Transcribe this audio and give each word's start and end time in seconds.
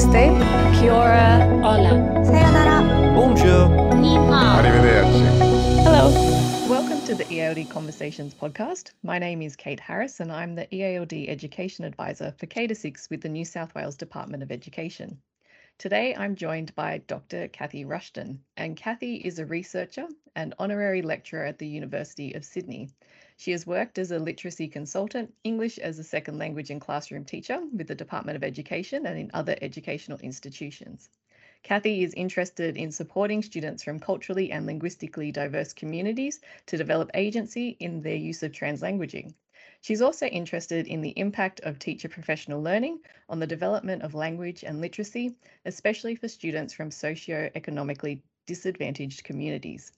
Namaste. 0.00 0.80
Kia 0.80 0.92
ora. 0.92 1.44
Hola. 1.62 2.24
Sayonara. 2.24 3.14
Bonjour. 3.14 3.94
Ni 3.96 4.14
hao. 4.16 4.62
Arrivederci. 4.62 5.26
Hello. 5.84 6.10
Welcome 6.70 7.04
to 7.04 7.14
the 7.14 7.24
EALD 7.24 7.68
Conversations 7.68 8.32
podcast. 8.32 8.92
My 9.02 9.18
name 9.18 9.42
is 9.42 9.56
Kate 9.56 9.78
Harris 9.78 10.20
and 10.20 10.32
I'm 10.32 10.54
the 10.54 10.66
EALD 10.74 11.28
Education 11.28 11.84
Advisor 11.84 12.34
for 12.38 12.46
K 12.46 12.72
6 12.72 13.10
with 13.10 13.20
the 13.20 13.28
New 13.28 13.44
South 13.44 13.74
Wales 13.74 13.96
Department 13.96 14.42
of 14.42 14.50
Education. 14.50 15.18
Today 15.76 16.14
I'm 16.16 16.34
joined 16.34 16.74
by 16.74 17.02
Dr. 17.06 17.48
Kathy 17.48 17.84
Rushton, 17.84 18.40
and 18.56 18.76
Kathy 18.76 19.16
is 19.16 19.38
a 19.38 19.44
researcher 19.44 20.06
and 20.34 20.54
honorary 20.58 21.02
lecturer 21.02 21.44
at 21.44 21.58
the 21.58 21.68
University 21.68 22.32
of 22.32 22.44
Sydney. 22.46 22.88
She 23.40 23.52
has 23.52 23.66
worked 23.66 23.96
as 23.96 24.10
a 24.10 24.18
literacy 24.18 24.68
consultant, 24.68 25.32
English 25.44 25.78
as 25.78 25.98
a 25.98 26.04
second 26.04 26.36
language 26.36 26.68
and 26.68 26.78
classroom 26.78 27.24
teacher 27.24 27.58
with 27.72 27.86
the 27.86 27.94
Department 27.94 28.36
of 28.36 28.44
Education 28.44 29.06
and 29.06 29.18
in 29.18 29.30
other 29.32 29.56
educational 29.62 30.18
institutions. 30.18 31.08
Kathy 31.62 32.04
is 32.04 32.12
interested 32.12 32.76
in 32.76 32.92
supporting 32.92 33.42
students 33.42 33.82
from 33.82 33.98
culturally 33.98 34.52
and 34.52 34.66
linguistically 34.66 35.32
diverse 35.32 35.72
communities 35.72 36.42
to 36.66 36.76
develop 36.76 37.10
agency 37.14 37.78
in 37.80 38.02
their 38.02 38.14
use 38.14 38.42
of 38.42 38.52
translanguaging. 38.52 39.32
She's 39.80 40.02
also 40.02 40.26
interested 40.26 40.86
in 40.86 41.00
the 41.00 41.18
impact 41.18 41.60
of 41.60 41.78
teacher 41.78 42.10
professional 42.10 42.60
learning 42.60 43.00
on 43.30 43.38
the 43.38 43.46
development 43.46 44.02
of 44.02 44.12
language 44.12 44.64
and 44.64 44.82
literacy, 44.82 45.34
especially 45.64 46.14
for 46.14 46.28
students 46.28 46.74
from 46.74 46.90
socio-economically 46.90 48.22
disadvantaged 48.44 49.24
communities. 49.24 49.92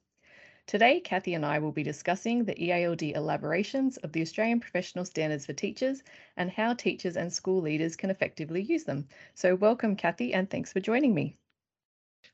Today, 0.66 1.00
Kathy 1.00 1.34
and 1.34 1.44
I 1.44 1.58
will 1.58 1.72
be 1.72 1.82
discussing 1.82 2.44
the 2.44 2.54
EALD 2.54 3.14
elaborations 3.14 3.96
of 3.98 4.12
the 4.12 4.22
Australian 4.22 4.60
Professional 4.60 5.04
Standards 5.04 5.44
for 5.44 5.52
Teachers 5.52 6.02
and 6.36 6.50
how 6.50 6.72
teachers 6.72 7.16
and 7.16 7.32
school 7.32 7.60
leaders 7.60 7.96
can 7.96 8.10
effectively 8.10 8.62
use 8.62 8.84
them. 8.84 9.06
So 9.34 9.54
welcome, 9.56 9.96
Kathy, 9.96 10.32
and 10.32 10.48
thanks 10.48 10.72
for 10.72 10.80
joining 10.80 11.14
me. 11.14 11.36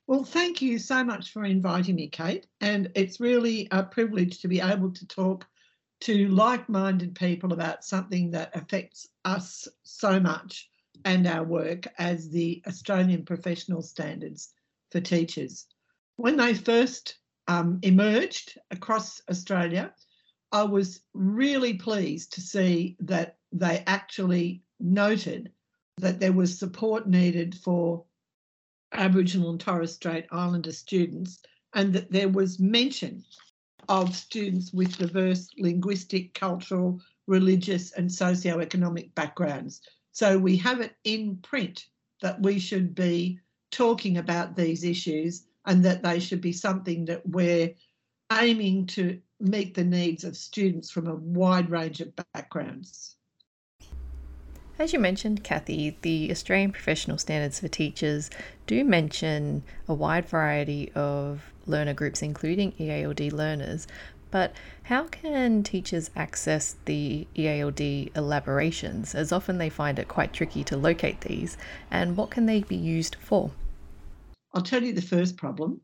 Well, 0.07 0.25
thank 0.25 0.63
you 0.63 0.79
so 0.79 1.03
much 1.03 1.33
for 1.33 1.45
inviting 1.45 1.97
me, 1.97 2.09
Kate. 2.09 2.47
And 2.61 2.93
it's 2.95 3.19
really 3.19 3.67
a 3.71 3.83
privilege 3.83 4.41
to 4.41 4.49
be 4.49 4.61
able 4.61 4.93
to 4.93 5.07
talk 5.07 5.47
to 6.01 6.29
like 6.29 6.69
minded 6.69 7.15
people 7.15 7.53
about 7.53 7.85
something 7.85 8.31
that 8.33 8.55
affects 8.55 9.09
us 9.25 9.67
so 9.83 10.21
much 10.21 10.71
and 11.05 11.27
our 11.27 11.45
work 11.45 11.87
as 11.99 12.29
the 12.31 12.63
Australian 12.67 13.25
Professional 13.25 13.83
Standards 13.83 14.53
for 14.91 15.01
Teachers. 15.01 15.67
When 16.17 16.37
they 16.37 16.55
first 16.55 17.19
um, 17.49 17.79
emerged 17.83 18.59
across 18.71 19.21
Australia, 19.29 19.93
I 20.53 20.63
was 20.63 21.01
really 21.15 21.75
pleased 21.75 22.35
to 22.35 22.41
see 22.41 22.97
that 23.01 23.37
they 23.53 23.83
actually 23.87 24.63
noted 24.79 25.51
that 25.97 26.21
there 26.21 26.33
was 26.33 26.59
support 26.59 27.09
needed 27.09 27.55
for 27.57 28.05
Aboriginal 28.93 29.51
and 29.51 29.61
Torres 29.61 29.95
Strait 29.95 30.27
Islander 30.31 30.73
students 30.73 31.41
and 31.75 31.93
that 31.93 32.11
there 32.11 32.29
was 32.29 32.61
mention 32.61 33.25
of 33.89 34.15
students 34.15 34.73
with 34.73 34.97
diverse 34.97 35.49
linguistic, 35.59 36.35
cultural, 36.35 37.01
religious 37.27 37.93
and 37.93 38.11
socio-economic 38.11 39.15
backgrounds. 39.15 39.81
So 40.13 40.39
we 40.39 40.57
have 40.59 40.81
it 40.81 40.95
in 41.05 41.37
print 41.39 41.87
that 42.23 42.41
we 42.41 42.59
should 42.59 42.95
be 42.95 43.41
talking 43.71 44.19
about 44.19 44.57
these 44.57 44.85
issues 44.85 45.48
and 45.69 45.85
that 45.85 46.03
they 46.03 46.19
should 46.19 46.41
be 46.41 46.53
something 46.53 47.05
that 47.05 47.29
we're 47.29 47.75
aiming 48.33 48.87
to 48.87 49.21
meet 49.39 49.75
the 49.75 49.85
needs 49.85 50.25
of 50.25 50.37
students 50.37 50.91
from 50.91 51.07
a 51.07 51.15
wide 51.15 51.71
range 51.71 52.01
of 52.01 52.13
backgrounds. 52.35 53.17
As 54.79 54.93
you 54.93 54.99
mentioned, 54.99 55.45
Kathy, 55.45 55.99
the 56.03 56.31
Australian 56.31 56.73
Professional 56.73 57.19
Standards 57.19 57.61
for 57.61 57.69
Teachers 57.69 58.31
do 58.67 58.83
mention 58.83 59.63
a 59.87 59.93
wide 59.93 60.27
variety 60.27 60.91
of 60.95 61.53
learner 61.67 61.95
groups, 61.95 62.23
including 62.23 62.73
EALD 62.79 63.33
learners. 63.33 63.87
But 64.31 64.55
how 64.85 65.05
can 65.05 65.63
teachers 65.63 66.11
access 66.17 66.77
the 66.87 67.27
EALD 67.37 68.11
elaborations, 68.17 69.15
as 69.15 69.33
often 69.33 69.59
they 69.59 69.69
find 69.69 69.99
it 69.99 70.09
quite 70.09 70.33
tricky 70.33 70.65
to 70.65 70.77
locate 70.77 71.23
these, 71.23 71.59
and 71.91 72.17
what 72.17 72.31
can 72.31 72.47
they 72.47 72.63
be 72.63 72.77
used 72.77 73.17
for? 73.17 73.51
I'll 74.55 74.63
tell 74.63 74.83
you 74.83 74.93
the 74.93 75.03
first 75.03 75.37
problem. 75.37 75.81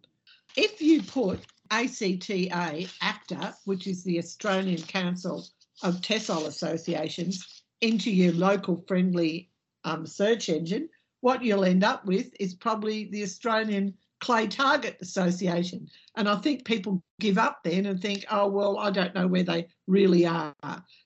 If 0.56 0.80
you 0.80 1.02
put 1.02 1.40
ACTA, 1.70 2.88
ACTA, 3.00 3.54
which 3.64 3.86
is 3.86 4.04
the 4.04 4.18
Australian 4.18 4.82
Council 4.82 5.46
of 5.82 6.00
TESOL 6.00 6.46
Associations, 6.46 7.62
into 7.80 8.10
your 8.10 8.32
local 8.32 8.82
friendly 8.86 9.50
um, 9.84 10.06
search 10.06 10.48
engine, 10.48 10.88
what 11.20 11.42
you'll 11.42 11.64
end 11.64 11.84
up 11.84 12.04
with 12.06 12.30
is 12.38 12.54
probably 12.54 13.06
the 13.06 13.22
Australian 13.22 13.94
Clay 14.20 14.46
Target 14.46 14.96
Association. 15.02 15.88
And 16.16 16.28
I 16.28 16.36
think 16.36 16.64
people 16.64 17.02
give 17.20 17.36
up 17.36 17.60
then 17.64 17.86
and 17.86 18.00
think, 18.00 18.24
oh, 18.30 18.48
well, 18.48 18.78
I 18.78 18.90
don't 18.90 19.14
know 19.14 19.26
where 19.26 19.42
they 19.42 19.66
really 19.86 20.26
are. 20.26 20.54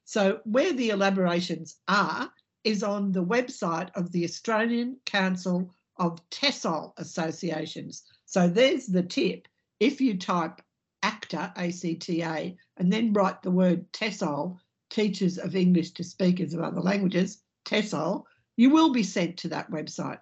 So, 0.04 0.40
where 0.44 0.72
the 0.72 0.90
elaborations 0.90 1.76
are 1.88 2.30
is 2.64 2.82
on 2.82 3.12
the 3.12 3.24
website 3.24 3.90
of 3.94 4.12
the 4.12 4.24
Australian 4.24 4.98
Council 5.06 5.74
of 5.98 6.20
TESOL 6.30 6.92
associations. 6.98 8.04
So 8.24 8.48
there's 8.48 8.86
the 8.86 9.02
tip. 9.02 9.48
If 9.80 10.00
you 10.00 10.16
type 10.16 10.60
ACTA, 11.02 11.52
ACTA, 11.56 12.54
and 12.76 12.92
then 12.92 13.12
write 13.12 13.42
the 13.42 13.50
word 13.50 13.90
TESOL, 13.92 14.58
Teachers 14.90 15.38
of 15.38 15.54
English 15.54 15.92
to 15.92 16.04
Speakers 16.04 16.54
of 16.54 16.60
Other 16.60 16.80
Languages, 16.80 17.42
TESOL, 17.64 18.24
you 18.56 18.70
will 18.70 18.90
be 18.90 19.02
sent 19.02 19.36
to 19.38 19.48
that 19.48 19.70
website. 19.70 20.18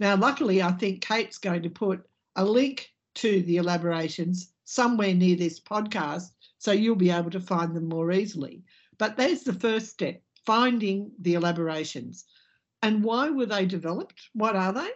Now, 0.00 0.16
luckily, 0.16 0.62
I 0.62 0.72
think 0.72 1.00
Kate's 1.00 1.38
going 1.38 1.62
to 1.62 1.70
put 1.70 2.04
a 2.36 2.44
link 2.44 2.90
to 3.16 3.42
the 3.42 3.58
elaborations 3.58 4.52
somewhere 4.64 5.14
near 5.14 5.36
this 5.36 5.60
podcast, 5.60 6.30
so 6.58 6.72
you'll 6.72 6.96
be 6.96 7.10
able 7.10 7.30
to 7.30 7.40
find 7.40 7.74
them 7.74 7.88
more 7.88 8.12
easily. 8.12 8.62
But 8.98 9.16
there's 9.16 9.42
the 9.42 9.52
first 9.52 9.90
step 9.90 10.22
finding 10.46 11.10
the 11.20 11.34
elaborations. 11.34 12.24
And 12.82 13.02
why 13.04 13.30
were 13.30 13.46
they 13.46 13.66
developed? 13.66 14.30
What 14.34 14.56
are 14.56 14.72
they? 14.72 14.90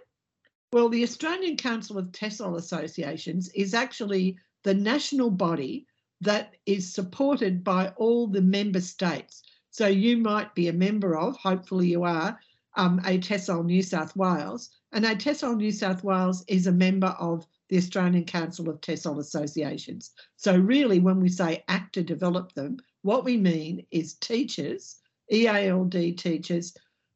Well, 0.73 0.89
the 0.89 1.03
Australian 1.03 1.59
Council 1.59 1.99
of 1.99 2.13
TESOL 2.13 2.57
Associations 2.57 3.51
is 3.51 3.75
actually 3.75 4.39
the 4.63 4.73
national 4.73 5.31
body 5.31 5.87
that 6.23 6.55
is 6.65 6.91
supported 6.91 7.63
by 7.63 7.89
all 7.97 8.27
the 8.27 8.41
member 8.41 8.81
states. 8.81 9.43
So 9.71 9.87
you 9.87 10.17
might 10.17 10.55
be 10.55 10.69
a 10.69 10.73
member 10.73 11.19
of, 11.19 11.37
hopefully 11.37 11.89
you 11.89 12.05
are, 12.05 12.41
um, 12.77 13.01
ATESOL 13.01 13.67
New 13.67 13.83
South 13.83 14.17
Wales. 14.17 14.71
And 14.93 15.05
ATESOL 15.05 15.59
New 15.59 15.73
South 15.73 16.03
Wales 16.05 16.43
is 16.49 16.67
a 16.67 16.73
member 16.73 17.15
of 17.19 17.47
the 17.69 17.77
Australian 17.77 18.25
Council 18.25 18.71
of 18.71 18.81
TESOL 18.81 19.19
Associations. 19.19 20.13
So 20.37 20.57
really, 20.57 21.01
when 21.01 21.21
we 21.21 21.29
say 21.29 21.65
ACTA 21.69 22.03
develop 22.03 22.55
them, 22.55 22.79
what 23.03 23.25
we 23.25 23.37
mean 23.37 23.85
is 23.91 24.15
teachers, 24.15 25.01
EALD 25.31 26.17
teachers 26.17 26.75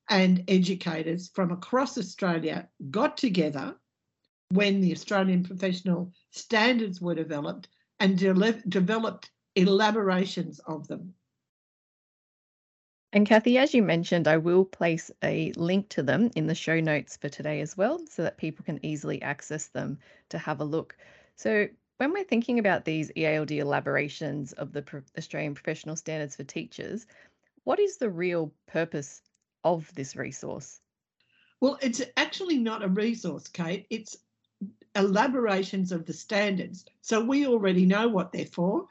and 0.08 0.44
educators 0.48 1.30
from 1.34 1.50
across 1.50 1.98
Australia 1.98 2.68
got 2.90 3.16
together 3.16 3.76
when 4.50 4.80
the 4.80 4.92
Australian 4.92 5.42
professional 5.42 6.12
standards 6.30 7.00
were 7.00 7.14
developed 7.14 7.68
and 7.98 8.18
de- 8.18 8.62
developed 8.68 9.30
elaborations 9.56 10.60
of 10.60 10.86
them. 10.86 11.14
And 13.12 13.26
Kathy, 13.26 13.56
as 13.56 13.72
you 13.72 13.82
mentioned, 13.82 14.28
I 14.28 14.36
will 14.36 14.64
place 14.64 15.10
a 15.22 15.52
link 15.52 15.88
to 15.90 16.02
them 16.02 16.30
in 16.36 16.46
the 16.46 16.54
show 16.54 16.80
notes 16.80 17.16
for 17.16 17.28
today 17.28 17.60
as 17.60 17.76
well, 17.76 18.04
so 18.06 18.22
that 18.22 18.36
people 18.36 18.64
can 18.64 18.84
easily 18.84 19.22
access 19.22 19.68
them 19.68 19.98
to 20.28 20.38
have 20.38 20.60
a 20.60 20.64
look. 20.64 20.96
So, 21.36 21.68
when 21.96 22.12
we're 22.12 22.24
thinking 22.24 22.58
about 22.58 22.84
these 22.84 23.10
EALD 23.16 23.52
elaborations 23.52 24.52
of 24.52 24.72
the 24.72 24.84
Australian 25.16 25.54
Professional 25.54 25.96
Standards 25.96 26.36
for 26.36 26.44
Teachers, 26.44 27.06
what 27.64 27.80
is 27.80 27.96
the 27.96 28.10
real 28.10 28.52
purpose 28.66 29.22
of 29.66 29.92
this 29.94 30.14
resource? 30.14 30.80
Well, 31.60 31.78
it's 31.82 32.02
actually 32.16 32.58
not 32.58 32.84
a 32.84 32.88
resource, 32.88 33.48
Kate. 33.48 33.86
It's 33.90 34.16
elaborations 34.94 35.90
of 35.90 36.06
the 36.06 36.12
standards. 36.12 36.84
So 37.00 37.22
we 37.22 37.46
already 37.46 37.84
know 37.84 38.08
what 38.08 38.32
they're 38.32 38.46
for. 38.46 38.86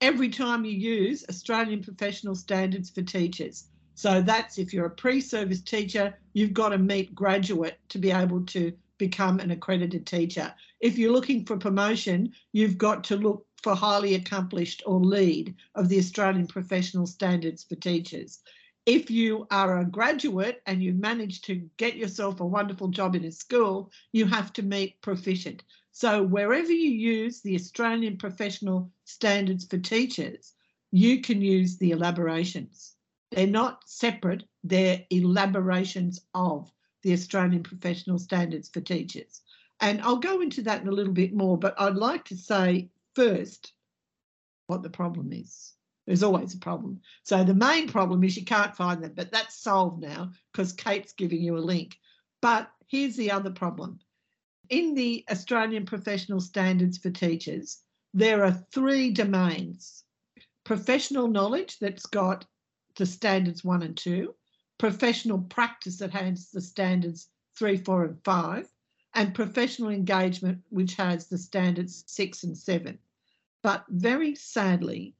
Every 0.00 0.28
time 0.28 0.64
you 0.64 0.72
use 0.72 1.24
Australian 1.28 1.82
Professional 1.82 2.34
Standards 2.34 2.90
for 2.90 3.02
Teachers. 3.02 3.64
So 3.94 4.20
that's 4.20 4.58
if 4.58 4.72
you're 4.72 4.86
a 4.86 4.90
pre 4.90 5.20
service 5.20 5.62
teacher, 5.62 6.14
you've 6.34 6.52
got 6.52 6.68
to 6.68 6.78
meet 6.78 7.14
graduate 7.14 7.78
to 7.88 7.98
be 7.98 8.12
able 8.12 8.44
to 8.46 8.72
become 8.98 9.40
an 9.40 9.50
accredited 9.50 10.06
teacher. 10.06 10.54
If 10.80 10.98
you're 10.98 11.12
looking 11.12 11.44
for 11.44 11.56
promotion, 11.56 12.32
you've 12.52 12.78
got 12.78 13.02
to 13.04 13.16
look 13.16 13.46
for 13.62 13.74
highly 13.74 14.14
accomplished 14.14 14.82
or 14.86 15.00
lead 15.00 15.54
of 15.74 15.88
the 15.88 15.98
Australian 15.98 16.46
Professional 16.46 17.06
Standards 17.06 17.64
for 17.64 17.74
Teachers 17.76 18.40
if 18.88 19.10
you 19.10 19.46
are 19.50 19.80
a 19.80 19.84
graduate 19.84 20.62
and 20.64 20.82
you 20.82 20.94
manage 20.94 21.42
to 21.42 21.54
get 21.76 21.96
yourself 21.96 22.40
a 22.40 22.46
wonderful 22.46 22.88
job 22.88 23.14
in 23.14 23.24
a 23.24 23.30
school, 23.30 23.92
you 24.12 24.24
have 24.24 24.50
to 24.54 24.62
meet 24.62 25.00
proficient. 25.02 25.62
So 25.92 26.22
wherever 26.22 26.72
you 26.72 26.90
use 26.90 27.42
the 27.42 27.54
Australian 27.54 28.16
professional 28.16 28.90
standards 29.04 29.66
for 29.66 29.78
teachers, 29.78 30.54
you 30.90 31.20
can 31.20 31.42
use 31.42 31.76
the 31.76 31.90
elaborations. 31.90 32.94
They're 33.30 33.46
not 33.46 33.82
separate, 33.86 34.44
they're 34.64 35.04
elaborations 35.10 36.20
of. 36.32 36.72
the 37.02 37.12
Australian 37.12 37.62
Professional 37.62 38.18
Standards 38.18 38.68
for 38.68 38.80
Teachers. 38.80 39.42
And 39.80 40.00
I'll 40.02 40.16
go 40.16 40.40
into 40.40 40.62
that 40.62 40.82
in 40.82 40.88
a 40.88 40.92
little 40.92 41.12
bit 41.12 41.32
more, 41.32 41.56
but 41.56 41.74
I'd 41.78 41.94
like 41.94 42.24
to 42.26 42.36
say 42.36 42.90
first 43.14 43.72
what 44.66 44.82
the 44.82 44.90
problem 44.90 45.32
is. 45.32 45.74
There's 46.08 46.22
always 46.22 46.54
a 46.54 46.58
problem. 46.58 47.02
So 47.22 47.44
the 47.44 47.52
main 47.52 47.86
problem 47.86 48.24
is 48.24 48.34
you 48.34 48.46
can't 48.46 48.74
find 48.74 49.04
them, 49.04 49.12
but 49.14 49.30
that's 49.30 49.62
solved 49.62 50.00
now 50.00 50.32
because 50.50 50.72
Kate's 50.72 51.12
giving 51.12 51.42
you 51.42 51.58
a 51.58 51.60
link. 51.60 51.98
But 52.40 52.70
here's 52.86 53.14
the 53.14 53.30
other 53.30 53.50
problem. 53.50 54.00
In 54.70 54.94
the 54.94 55.22
Australian 55.30 55.84
Professional 55.84 56.40
Standards 56.40 56.96
for 56.96 57.10
Teachers, 57.10 57.82
there 58.14 58.42
are 58.42 58.64
three 58.72 59.10
domains 59.10 60.04
professional 60.64 61.28
knowledge 61.28 61.78
that's 61.78 62.06
got 62.06 62.46
the 62.96 63.04
standards 63.04 63.62
one 63.62 63.82
and 63.82 63.96
two, 63.96 64.34
professional 64.78 65.40
practice 65.40 65.98
that 65.98 66.12
has 66.12 66.50
the 66.50 66.62
standards 66.62 67.28
three, 67.54 67.76
four, 67.76 68.06
and 68.06 68.24
five, 68.24 68.66
and 69.14 69.34
professional 69.34 69.90
engagement, 69.90 70.62
which 70.70 70.94
has 70.94 71.26
the 71.26 71.36
standards 71.36 72.02
six 72.06 72.44
and 72.44 72.56
seven. 72.56 72.98
But 73.62 73.84
very 73.90 74.34
sadly, 74.34 75.14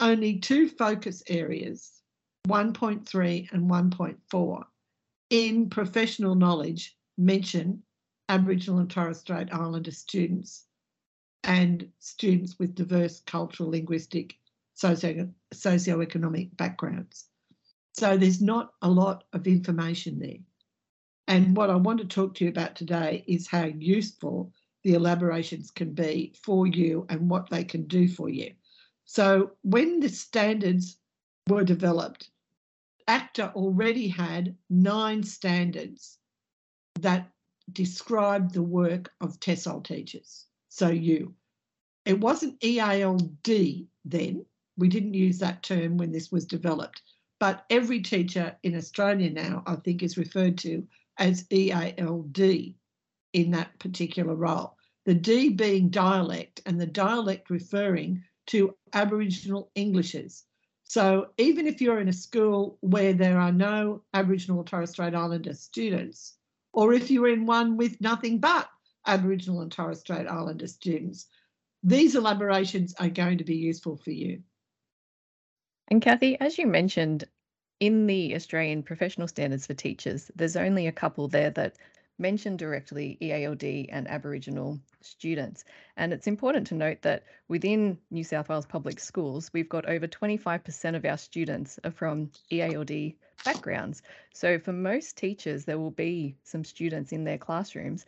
only 0.00 0.38
two 0.38 0.68
focus 0.68 1.22
areas, 1.28 2.02
1.3 2.48 3.52
and 3.52 3.70
1.4, 3.70 4.64
in 5.30 5.68
professional 5.68 6.34
knowledge 6.34 6.96
mention 7.16 7.82
Aboriginal 8.28 8.80
and 8.80 8.90
Torres 8.90 9.18
Strait 9.18 9.52
Islander 9.52 9.90
students 9.90 10.64
and 11.44 11.88
students 11.98 12.58
with 12.58 12.74
diverse 12.74 13.20
cultural, 13.20 13.70
linguistic, 13.70 14.36
socio 14.74 15.28
socioeconomic 15.54 16.56
backgrounds. 16.56 17.26
So 17.92 18.16
there's 18.16 18.40
not 18.40 18.74
a 18.82 18.90
lot 18.90 19.24
of 19.32 19.46
information 19.46 20.18
there. 20.18 20.38
And 21.28 21.56
what 21.56 21.70
I 21.70 21.76
want 21.76 21.98
to 22.00 22.06
talk 22.06 22.34
to 22.36 22.44
you 22.44 22.50
about 22.50 22.74
today 22.74 23.24
is 23.26 23.46
how 23.46 23.64
useful 23.64 24.52
the 24.82 24.94
elaborations 24.94 25.70
can 25.70 25.92
be 25.92 26.32
for 26.42 26.66
you 26.66 27.06
and 27.08 27.28
what 27.28 27.50
they 27.50 27.64
can 27.64 27.86
do 27.86 28.08
for 28.08 28.28
you. 28.28 28.52
So 29.12 29.56
when 29.62 29.98
the 29.98 30.08
standards 30.08 30.96
were 31.48 31.64
developed, 31.64 32.30
ACTA 33.08 33.52
already 33.54 34.06
had 34.06 34.56
nine 34.68 35.24
standards 35.24 36.18
that 37.00 37.28
described 37.72 38.54
the 38.54 38.62
work 38.62 39.12
of 39.20 39.40
TESOL 39.40 39.82
teachers. 39.82 40.46
So 40.68 40.90
you. 40.90 41.34
It 42.04 42.20
wasn't 42.20 42.60
EALD 42.60 43.88
then. 44.04 44.46
We 44.76 44.86
didn't 44.86 45.14
use 45.14 45.40
that 45.40 45.64
term 45.64 45.96
when 45.96 46.12
this 46.12 46.30
was 46.30 46.46
developed. 46.46 47.02
But 47.40 47.66
every 47.68 48.02
teacher 48.02 48.56
in 48.62 48.76
Australia 48.76 49.30
now, 49.30 49.64
I 49.66 49.74
think, 49.74 50.04
is 50.04 50.18
referred 50.18 50.56
to 50.58 50.86
as 51.18 51.48
EALD 51.50 52.76
in 53.32 53.50
that 53.50 53.76
particular 53.80 54.36
role. 54.36 54.76
The 55.04 55.14
D 55.14 55.48
being 55.48 55.88
dialect 55.88 56.60
and 56.64 56.80
the 56.80 56.86
dialect 56.86 57.50
referring 57.50 58.22
to 58.50 58.74
Aboriginal 58.92 59.70
Englishes. 59.74 60.44
So 60.84 61.28
even 61.38 61.68
if 61.68 61.80
you're 61.80 62.00
in 62.00 62.08
a 62.08 62.12
school 62.12 62.78
where 62.80 63.12
there 63.12 63.38
are 63.38 63.52
no 63.52 64.02
Aboriginal 64.12 64.58
or 64.58 64.64
Torres 64.64 64.90
Strait 64.90 65.14
Islander 65.14 65.54
students, 65.54 66.34
or 66.72 66.92
if 66.92 67.10
you're 67.10 67.28
in 67.28 67.46
one 67.46 67.76
with 67.76 68.00
nothing 68.00 68.38
but 68.38 68.68
Aboriginal 69.06 69.60
and 69.60 69.70
Torres 69.70 70.00
Strait 70.00 70.26
Islander 70.26 70.66
students, 70.66 71.26
these 71.82 72.16
elaborations 72.16 72.92
are 72.98 73.08
going 73.08 73.38
to 73.38 73.44
be 73.44 73.56
useful 73.56 73.96
for 73.96 74.10
you. 74.10 74.42
And 75.88 76.02
Kathy, 76.02 76.38
as 76.40 76.58
you 76.58 76.66
mentioned, 76.66 77.24
in 77.78 78.06
the 78.06 78.34
Australian 78.34 78.82
professional 78.82 79.28
standards 79.28 79.66
for 79.66 79.74
teachers, 79.74 80.30
there's 80.36 80.56
only 80.56 80.86
a 80.86 80.92
couple 80.92 81.28
there 81.28 81.50
that 81.50 81.76
mention 82.20 82.56
directly 82.56 83.18
EALD 83.20 83.88
and 83.90 84.06
Aboriginal 84.06 84.78
students. 85.00 85.64
And 85.96 86.12
it's 86.12 86.26
important 86.26 86.66
to 86.68 86.74
note 86.74 87.02
that 87.02 87.24
within 87.48 87.98
New 88.10 88.22
South 88.22 88.48
Wales 88.48 88.66
public 88.66 89.00
schools, 89.00 89.50
we've 89.52 89.68
got 89.68 89.88
over 89.88 90.06
25% 90.06 90.94
of 90.94 91.04
our 91.04 91.18
students 91.18 91.80
are 91.82 91.90
from 91.90 92.30
EALD 92.52 93.16
backgrounds. 93.44 94.02
So 94.34 94.58
for 94.58 94.72
most 94.72 95.16
teachers, 95.16 95.64
there 95.64 95.78
will 95.78 95.90
be 95.90 96.36
some 96.44 96.62
students 96.62 97.10
in 97.10 97.24
their 97.24 97.38
classrooms 97.38 98.04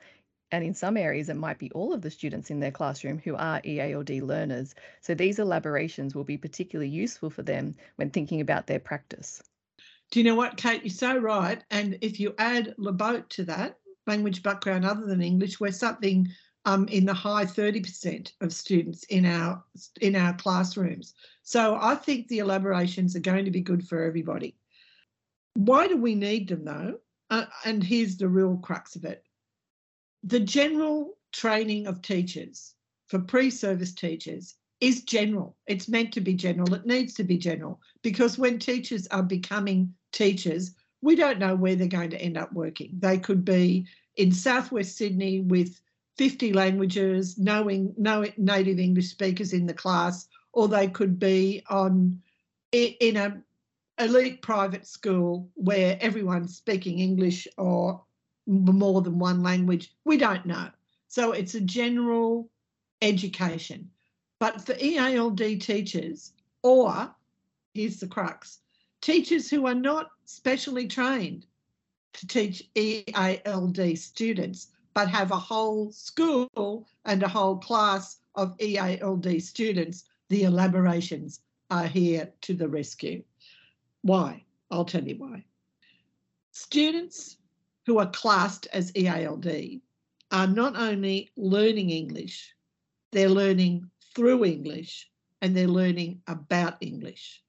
and 0.53 0.63
in 0.63 0.75
some 0.75 0.99
areas, 0.99 1.31
it 1.31 1.37
might 1.37 1.59
be 1.59 1.71
all 1.71 1.95
of 1.95 2.03
the 2.03 2.11
students 2.11 2.51
in 2.51 2.61
their 2.61 2.71
classroom 2.71 3.19
who 3.19 3.35
are 3.37 3.63
EALD 3.63 4.21
learners. 4.21 4.75
So 5.01 5.15
these 5.15 5.39
elaborations 5.39 6.15
will 6.15 6.25
be 6.25 6.37
particularly 6.37 6.91
useful 6.91 7.31
for 7.31 7.43
them 7.43 7.75
when 7.97 8.11
thinking 8.11 8.43
about 8.43 8.67
their 8.67 8.79
practice. 8.79 9.43
Do 10.11 10.21
you 10.21 10.25
know 10.25 10.35
what, 10.35 10.59
Kate? 10.59 10.83
You're 10.83 10.91
so 10.91 11.17
right. 11.17 11.65
And 11.71 11.97
if 12.03 12.21
you 12.21 12.35
add 12.37 12.75
LBOTE 12.79 13.31
to 13.31 13.45
that, 13.45 13.79
language 14.07 14.43
background 14.43 14.85
other 14.85 15.07
than 15.07 15.23
English, 15.23 15.61
we're 15.61 15.73
something 15.73 16.29
um, 16.65 16.87
in 16.89 17.05
the 17.05 17.15
high 17.15 17.45
30% 17.45 18.33
of 18.41 18.53
students 18.53 19.05
in 19.05 19.27
our 19.27 19.63
in 20.01 20.15
our 20.15 20.35
classrooms. 20.35 21.15
So 21.43 21.77
I 21.81 21.97
think 21.97 22.29
the 22.29 22.39
elaborations 22.39 23.17
are 23.17 23.21
going 23.21 23.45
to 23.45 23.51
be 23.51 23.61
good 23.61 23.87
for 23.87 24.03
everybody. 24.03 24.57
Why 25.55 25.89
do 25.89 25.97
we 25.97 26.15
need 26.15 26.49
them 26.49 26.65
though? 26.65 26.99
Uh, 27.31 27.47
and 27.65 27.83
here's 27.83 28.17
the 28.17 28.29
real 28.29 28.57
crux 28.59 28.95
of 28.97 29.05
it 29.05 29.25
the 30.23 30.41
general 30.41 31.19
training 31.33 31.87
of 31.87 32.03
teachers 32.03 32.75
for 33.09 33.19
pre-service 33.19 33.93
teachers 33.93 34.55
is 34.81 35.03
general. 35.03 35.57
It's 35.67 35.89
meant 35.89 36.13
to 36.13 36.21
be 36.21 36.35
general. 36.35 36.75
It 36.75 36.87
needs 36.87 37.15
to 37.15 37.25
be 37.25 37.39
general 37.39 37.81
because 38.03 38.39
when 38.39 38.59
teachers 38.59 39.07
are 39.09 39.23
becoming 39.23 39.95
teachers, 40.13 40.75
we 41.03 41.17
don't 41.17 41.39
know 41.39 41.55
where 41.55 41.75
they're 41.75 41.89
going 41.89 42.11
to 42.11 42.23
end 42.23 42.39
up 42.39 42.53
working. 42.53 42.91
They 42.99 43.19
could 43.19 43.45
be 43.45 43.87
in 44.17 44.33
southwest 44.33 44.97
Sydney 44.97 45.41
with 45.41 45.81
50 46.17 46.53
languages, 46.53 47.39
knowing 47.39 47.93
no 47.99 48.25
native 48.37 48.79
English 48.79 49.09
speakers 49.09 49.53
in 49.53 49.67
the 49.67 49.75
class, 49.75 50.29
or 50.53 50.69
they 50.69 50.87
could 50.89 51.19
be 51.19 51.63
on 51.69 52.23
in 52.71 53.17
a 53.17 53.43
elite 53.99 54.41
private 54.41 54.87
school 54.87 55.51
where 55.55 55.99
everyone's 56.01 56.57
speaking 56.57 57.01
English 57.01 57.47
or 57.59 58.03
more 58.47 59.03
than 59.03 59.19
one 59.19 59.43
language? 59.43 59.93
We 60.05 60.17
don't 60.17 60.47
know. 60.47 60.69
So 61.09 61.33
it's 61.33 61.55
a 61.55 61.61
general 61.61 62.49
education. 63.03 63.91
But 64.39 64.65
for 64.65 64.75
EALD 64.75 65.61
teachers, 65.61 66.33
or 66.63 67.15
here's 67.75 68.01
the 68.01 68.07
crux 68.07 68.62
teachers 69.03 69.51
who 69.51 69.67
are 69.67 69.75
not 69.75 70.11
specially 70.25 70.87
trained 70.87 71.45
to 72.15 72.27
teach 72.27 72.71
EALD 72.75 73.99
students, 73.99 74.69
but 74.95 75.09
have 75.09 75.31
a 75.31 75.39
whole 75.39 75.91
school 75.93 76.89
and 77.05 77.23
a 77.23 77.29
whole 77.29 77.57
class 77.57 78.19
of 78.37 78.57
EALD 78.59 79.43
students, 79.43 80.05
the 80.29 80.45
elaborations 80.45 81.41
are 81.71 81.87
here 81.87 82.33
to 82.43 82.55
the 82.55 82.69
rescue. 82.69 83.23
Why? 84.03 84.45
I'll 84.71 84.85
tell 84.85 85.07
you 85.07 85.17
why. 85.17 85.45
Students 86.53 87.39
who 87.87 87.99
are 87.99 88.11
classed 88.11 88.69
as 88.73 88.93
EALD 88.93 89.81
are 90.31 90.47
not 90.47 90.77
only 90.77 91.31
learning 91.37 91.91
English, 91.91 92.55
they're 93.11 93.29
learning 93.29 93.91
through 94.15 94.45
English 94.45 95.11
and 95.41 95.57
they're 95.57 95.67
learning 95.67 96.23
about 96.27 96.77
English. 96.81 97.42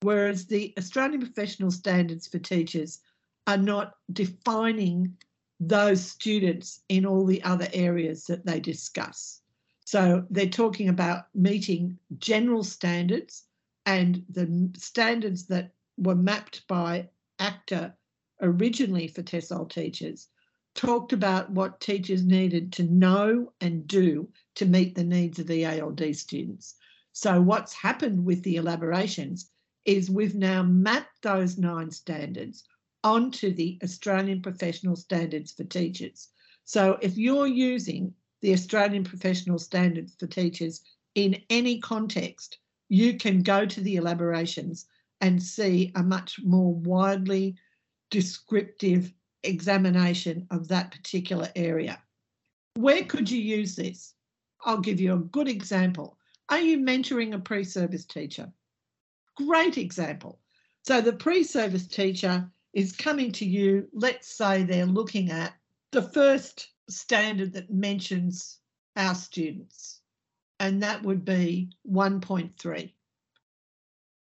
Whereas 0.00 0.46
the 0.46 0.72
Australian 0.78 1.20
professional 1.20 1.70
standards 1.70 2.26
for 2.26 2.38
teachers 2.38 3.00
are 3.46 3.56
not 3.56 3.94
defining 4.12 5.16
those 5.60 6.02
students 6.02 6.82
in 6.88 7.04
all 7.04 7.24
the 7.24 7.42
other 7.42 7.68
areas 7.72 8.24
that 8.26 8.46
they 8.46 8.60
discuss. 8.60 9.40
So 9.84 10.24
they're 10.30 10.46
talking 10.46 10.88
about 10.88 11.26
meeting 11.34 11.98
general 12.18 12.62
standards 12.62 13.44
and 13.86 14.22
the 14.28 14.70
standards 14.76 15.46
that 15.46 15.72
were 15.96 16.14
mapped 16.14 16.66
by 16.68 17.08
ACTA 17.38 17.94
originally 18.40 19.08
for 19.08 19.22
TESOL 19.22 19.68
teachers 19.68 20.28
talked 20.74 21.12
about 21.12 21.50
what 21.50 21.80
teachers 21.80 22.24
needed 22.24 22.72
to 22.74 22.84
know 22.84 23.52
and 23.60 23.86
do 23.88 24.28
to 24.54 24.64
meet 24.64 24.94
the 24.94 25.02
needs 25.02 25.38
of 25.38 25.46
the 25.48 25.66
ALD 25.66 26.14
students. 26.14 26.76
So 27.12 27.40
what's 27.40 27.72
happened 27.72 28.24
with 28.24 28.42
the 28.44 28.56
elaborations 28.56 29.50
is 29.88 30.10
we've 30.10 30.34
now 30.34 30.62
mapped 30.62 31.22
those 31.22 31.56
nine 31.56 31.90
standards 31.90 32.64
onto 33.04 33.54
the 33.54 33.78
Australian 33.82 34.42
Professional 34.42 34.94
Standards 34.94 35.52
for 35.52 35.64
Teachers. 35.64 36.28
So 36.64 36.98
if 37.00 37.16
you're 37.16 37.46
using 37.46 38.12
the 38.42 38.52
Australian 38.52 39.02
Professional 39.02 39.58
Standards 39.58 40.14
for 40.20 40.26
Teachers 40.26 40.82
in 41.14 41.40
any 41.48 41.80
context, 41.80 42.58
you 42.90 43.16
can 43.16 43.42
go 43.42 43.64
to 43.64 43.80
the 43.80 43.96
elaborations 43.96 44.84
and 45.22 45.42
see 45.42 45.90
a 45.94 46.02
much 46.02 46.38
more 46.44 46.74
widely 46.74 47.56
descriptive 48.10 49.10
examination 49.42 50.46
of 50.50 50.68
that 50.68 50.90
particular 50.90 51.48
area. 51.56 51.98
Where 52.74 53.04
could 53.04 53.30
you 53.30 53.40
use 53.40 53.74
this? 53.74 54.12
I'll 54.66 54.82
give 54.82 55.00
you 55.00 55.14
a 55.14 55.18
good 55.18 55.48
example. 55.48 56.18
Are 56.50 56.60
you 56.60 56.76
mentoring 56.76 57.32
a 57.32 57.38
pre 57.38 57.64
service 57.64 58.04
teacher? 58.04 58.52
Great 59.46 59.78
example. 59.78 60.40
So, 60.82 61.00
the 61.00 61.12
pre 61.12 61.44
service 61.44 61.86
teacher 61.86 62.50
is 62.72 62.96
coming 62.96 63.30
to 63.32 63.44
you. 63.44 63.88
Let's 63.92 64.36
say 64.36 64.64
they're 64.64 64.84
looking 64.84 65.30
at 65.30 65.54
the 65.92 66.02
first 66.02 66.68
standard 66.90 67.52
that 67.52 67.70
mentions 67.70 68.58
our 68.96 69.14
students, 69.14 70.00
and 70.58 70.82
that 70.82 71.02
would 71.04 71.24
be 71.24 71.70
1.3. 71.88 72.92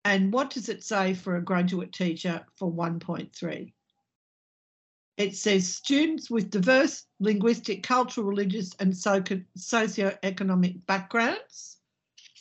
And 0.04 0.34
what 0.34 0.50
does 0.50 0.68
it 0.68 0.84
say 0.84 1.14
for 1.14 1.38
a 1.38 1.44
graduate 1.44 1.94
teacher 1.94 2.46
for 2.58 2.72
1.3? 2.72 3.74
It 5.16 5.36
says 5.36 5.76
students 5.76 6.30
with 6.30 6.50
diverse 6.50 7.06
linguistic, 7.20 7.82
cultural, 7.82 8.28
religious, 8.28 8.76
and 8.80 8.96
socio-economic 8.96 10.86
backgrounds 10.86 11.77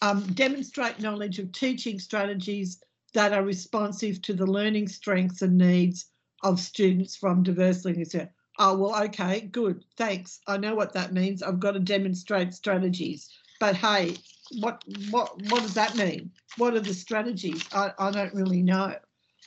um, 0.03 0.27
demonstrate 0.35 1.01
knowledge 1.01 1.39
of 1.39 1.53
teaching 1.53 1.99
strategies 1.99 2.81
that 3.15 3.33
are 3.33 3.43
responsive 3.43 4.21
to 4.23 4.35
the 4.35 4.47
learning 4.47 4.89
strengths 4.89 5.43
and 5.43 5.57
needs 5.57 6.07
of 6.43 6.61
students 6.61 7.17
from 7.17 7.43
diverse 7.43 7.85
linguistic. 7.85 8.31
Oh, 8.59 8.77
well, 8.77 9.05
okay, 9.05 9.41
good, 9.41 9.85
thanks. 9.97 10.41
I 10.47 10.57
know 10.57 10.75
what 10.75 10.93
that 10.95 11.13
means. 11.13 11.43
I've 11.43 11.61
got 11.61 11.73
to 11.73 11.81
demonstrate 11.81 12.55
strategies. 12.55 13.31
But 13.61 13.77
hey, 13.77 14.17
what 14.61 14.83
what 15.11 15.41
what 15.51 15.63
does 15.63 15.75
that 15.75 15.97
mean? 15.97 16.31
What 16.57 16.75
are 16.75 16.81
the 16.81 16.95
strategies? 16.95 17.65
I, 17.73 17.93
I 17.99 18.11
don't 18.11 18.35
really 18.35 18.63
know. 18.63 18.95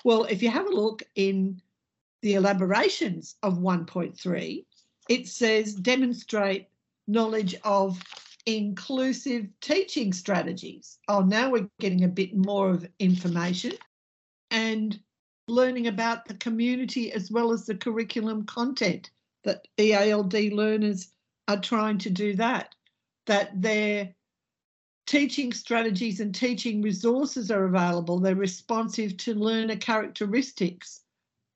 Well, 0.03 0.25
if 0.25 0.41
you 0.41 0.50
have 0.50 0.68
a 0.68 0.75
look 0.75 1.03
in 1.15 1.62
the 2.22 2.36
elaborations 2.36 3.36
of 3.44 3.60
1.3, 3.60 4.65
it 5.10 5.27
says 5.27 5.74
demonstrate 5.74 6.68
knowledge 7.08 7.56
of 7.63 8.01
inclusive 8.46 9.48
teaching 9.62 10.13
strategies. 10.13 10.98
Oh, 11.08 11.22
now 11.22 11.51
we're 11.51 11.69
getting 11.79 12.03
a 12.03 12.10
bit 12.10 12.36
more 12.36 12.69
of 12.72 12.88
information 13.00 13.74
and 14.51 15.00
learning 15.48 15.88
about 15.88 16.25
the 16.25 16.36
community 16.36 17.12
as 17.12 17.31
well 17.31 17.51
as 17.51 17.65
the 17.65 17.75
curriculum 17.75 18.46
content 18.46 19.10
that 19.43 19.67
EALD 19.77 20.53
learners 20.53 21.10
are 21.48 21.60
trying 21.60 21.98
to 21.98 22.10
do 22.10 22.36
that, 22.36 22.75
that 23.25 23.62
their 23.62 24.13
teaching 25.08 25.51
strategies 25.51 26.19
and 26.19 26.36
teaching 26.36 26.81
resources 26.81 27.50
are 27.50 27.65
available. 27.65 28.19
They're 28.19 28.36
responsive 28.36 29.17
to 29.17 29.34
learner 29.34 29.75
characteristics 29.75 31.01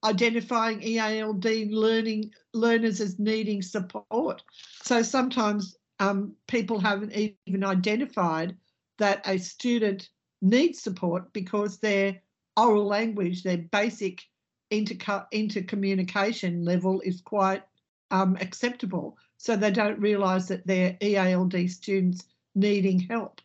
identifying 0.03 0.81
EALD 0.81 1.71
learning 1.71 2.31
learners 2.53 2.99
as 2.99 3.19
needing 3.19 3.61
support. 3.61 4.43
So 4.81 5.01
sometimes 5.01 5.75
um, 5.99 6.35
people 6.47 6.79
haven't 6.79 7.13
even 7.45 7.63
identified 7.63 8.55
that 8.97 9.27
a 9.27 9.37
student 9.37 10.09
needs 10.41 10.81
support 10.81 11.31
because 11.33 11.77
their 11.77 12.21
oral 12.57 12.85
language, 12.85 13.43
their 13.43 13.57
basic 13.57 14.21
inter 14.69 15.25
intercommunication 15.33 16.65
level 16.65 17.01
is 17.01 17.21
quite 17.21 17.63
um, 18.11 18.37
acceptable. 18.41 19.17
So 19.37 19.55
they 19.55 19.71
don't 19.71 19.99
realise 19.99 20.47
that 20.47 20.65
they're 20.65 20.97
EALD 21.01 21.69
students 21.69 22.25
needing 22.55 22.99
help. 22.99 23.41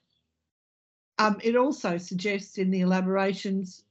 Um, 1.18 1.40
it 1.42 1.56
also 1.56 1.98
suggests 1.98 2.58
in 2.58 2.70
the 2.70 2.80
elaborations 2.80 3.82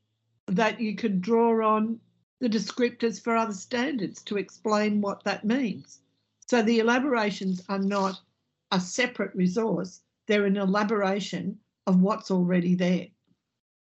that 0.47 0.79
you 0.79 0.95
could 0.95 1.21
draw 1.21 1.75
on 1.75 1.99
the 2.39 2.47
descriptors 2.47 3.21
for 3.21 3.35
other 3.35 3.53
standards 3.53 4.21
to 4.23 4.37
explain 4.37 5.01
what 5.01 5.23
that 5.23 5.43
means. 5.43 5.99
So 6.47 6.61
the 6.61 6.79
elaborations 6.79 7.61
are 7.67 7.79
not 7.79 8.21
a 8.71 8.79
separate 8.79 9.35
resource, 9.35 10.01
they're 10.27 10.45
an 10.45 10.57
elaboration 10.57 11.57
of 11.85 12.01
what's 12.01 12.31
already 12.31 12.75
there. 12.75 13.07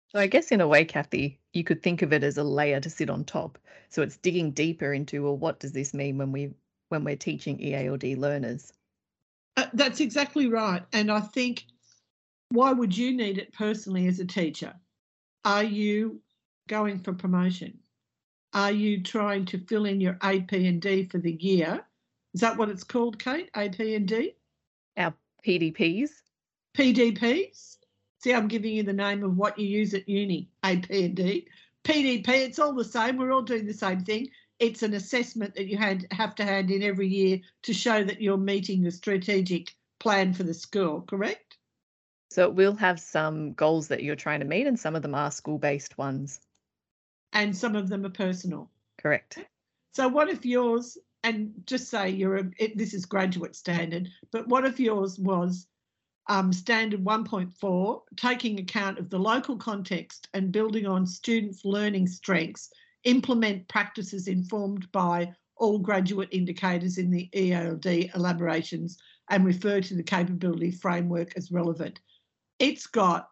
So 0.08 0.18
I 0.20 0.26
guess 0.26 0.52
in 0.52 0.60
a 0.60 0.68
way, 0.68 0.84
Kathy, 0.84 1.40
you 1.52 1.64
could 1.64 1.82
think 1.82 2.02
of 2.02 2.12
it 2.12 2.22
as 2.22 2.38
a 2.38 2.44
layer 2.44 2.80
to 2.80 2.90
sit 2.90 3.10
on 3.10 3.24
top. 3.24 3.58
So 3.88 4.02
it's 4.02 4.16
digging 4.16 4.52
deeper 4.52 4.92
into, 4.92 5.22
well, 5.22 5.36
what 5.36 5.60
does 5.60 5.72
this 5.72 5.94
mean 5.94 6.18
when 6.18 6.32
we 6.32 6.50
when 6.88 7.04
we're 7.04 7.16
teaching 7.16 7.58
EALD 7.58 8.16
learners? 8.18 8.72
Uh, 9.56 9.66
that's 9.72 10.00
exactly 10.00 10.48
right. 10.48 10.82
And 10.92 11.10
I 11.10 11.20
think 11.20 11.64
why 12.50 12.72
would 12.72 12.96
you 12.96 13.16
need 13.16 13.38
it 13.38 13.52
personally 13.52 14.06
as 14.06 14.20
a 14.20 14.24
teacher? 14.24 14.74
Are 15.44 15.64
you 15.64 16.20
going 16.68 17.00
for 17.00 17.12
promotion? 17.12 17.78
Are 18.52 18.70
you 18.70 19.02
trying 19.02 19.46
to 19.46 19.58
fill 19.58 19.84
in 19.84 20.00
your 20.00 20.16
AP 20.22 20.52
and 20.52 20.80
D 20.80 21.06
for 21.06 21.18
the 21.18 21.32
year? 21.32 21.84
Is 22.34 22.40
that 22.40 22.56
what 22.56 22.68
it's 22.68 22.84
called, 22.84 23.18
Kate? 23.18 23.50
AP 23.54 23.80
and 23.80 24.06
D? 24.06 24.36
Our 24.96 25.14
PDPs. 25.46 26.10
PDPs. 26.76 27.76
See, 28.22 28.32
I'm 28.32 28.48
giving 28.48 28.74
you 28.74 28.82
the 28.82 28.92
name 28.92 29.22
of 29.22 29.36
what 29.36 29.58
you 29.58 29.66
use 29.66 29.94
at 29.94 30.08
uni, 30.08 30.48
AP 30.62 30.88
and 30.90 31.14
D. 31.14 31.46
PDP, 31.84 32.28
it's 32.28 32.58
all 32.58 32.72
the 32.72 32.84
same. 32.84 33.16
We're 33.16 33.32
all 33.32 33.42
doing 33.42 33.66
the 33.66 33.74
same 33.74 34.00
thing. 34.00 34.28
It's 34.58 34.82
an 34.82 34.94
assessment 34.94 35.54
that 35.56 35.66
you 35.66 35.76
had, 35.76 36.06
have 36.10 36.34
to 36.36 36.44
hand 36.44 36.70
in 36.70 36.82
every 36.82 37.08
year 37.08 37.40
to 37.62 37.74
show 37.74 38.02
that 38.04 38.22
you're 38.22 38.38
meeting 38.38 38.82
the 38.82 38.90
strategic 38.90 39.74
plan 39.98 40.32
for 40.32 40.44
the 40.44 40.54
school, 40.54 41.02
correct? 41.02 41.58
So 42.30 42.44
it 42.44 42.54
will 42.54 42.74
have 42.76 42.98
some 42.98 43.52
goals 43.52 43.88
that 43.88 44.02
you're 44.02 44.16
trying 44.16 44.40
to 44.40 44.46
meet, 44.46 44.66
and 44.66 44.80
some 44.80 44.96
of 44.96 45.02
them 45.02 45.14
are 45.14 45.30
school 45.30 45.58
based 45.58 45.98
ones 45.98 46.40
and 47.34 47.54
some 47.54 47.76
of 47.76 47.88
them 47.88 48.06
are 48.06 48.10
personal. 48.10 48.70
Correct. 48.96 49.38
So 49.92 50.08
what 50.08 50.30
if 50.30 50.46
yours, 50.46 50.96
and 51.24 51.52
just 51.66 51.88
say 51.88 52.10
you're 52.10 52.36
a, 52.36 52.50
it, 52.58 52.78
this 52.78 52.94
is 52.94 53.06
graduate 53.06 53.56
standard, 53.56 54.08
but 54.30 54.46
what 54.46 54.64
if 54.64 54.78
yours 54.78 55.18
was 55.18 55.66
um, 56.28 56.52
standard 56.52 57.04
1.4, 57.04 58.00
taking 58.16 58.60
account 58.60 58.98
of 58.98 59.10
the 59.10 59.18
local 59.18 59.56
context 59.56 60.28
and 60.34 60.52
building 60.52 60.86
on 60.86 61.06
students' 61.06 61.64
learning 61.64 62.06
strengths, 62.06 62.70
implement 63.04 63.66
practices 63.68 64.28
informed 64.28 64.90
by 64.92 65.32
all 65.56 65.78
graduate 65.78 66.28
indicators 66.30 66.98
in 66.98 67.10
the 67.10 67.28
EALD 67.34 68.10
elaborations 68.14 68.98
and 69.30 69.44
refer 69.44 69.80
to 69.80 69.94
the 69.94 70.02
capability 70.02 70.70
framework 70.70 71.36
as 71.36 71.50
relevant. 71.50 72.00
It's 72.58 72.86
got 72.86 73.28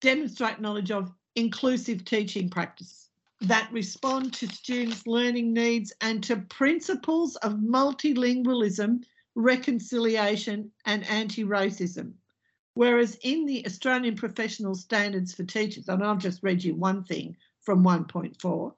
demonstrate 0.00 0.60
knowledge 0.60 0.90
of 0.90 1.12
inclusive 1.34 2.04
teaching 2.04 2.48
practice 2.48 3.08
that 3.40 3.72
respond 3.72 4.32
to 4.32 4.48
students' 4.48 5.06
learning 5.06 5.52
needs 5.52 5.92
and 6.00 6.22
to 6.24 6.36
principles 6.36 7.36
of 7.36 7.54
multilingualism, 7.54 9.02
reconciliation, 9.34 10.70
and 10.86 11.04
anti 11.04 11.44
racism. 11.44 12.12
Whereas 12.74 13.18
in 13.22 13.46
the 13.46 13.64
Australian 13.66 14.16
Professional 14.16 14.74
Standards 14.74 15.34
for 15.34 15.44
Teachers, 15.44 15.88
and 15.88 16.02
I'll 16.02 16.16
just 16.16 16.42
read 16.42 16.64
you 16.64 16.74
one 16.74 17.04
thing 17.04 17.36
from 17.60 17.84
1.4, 17.84 18.74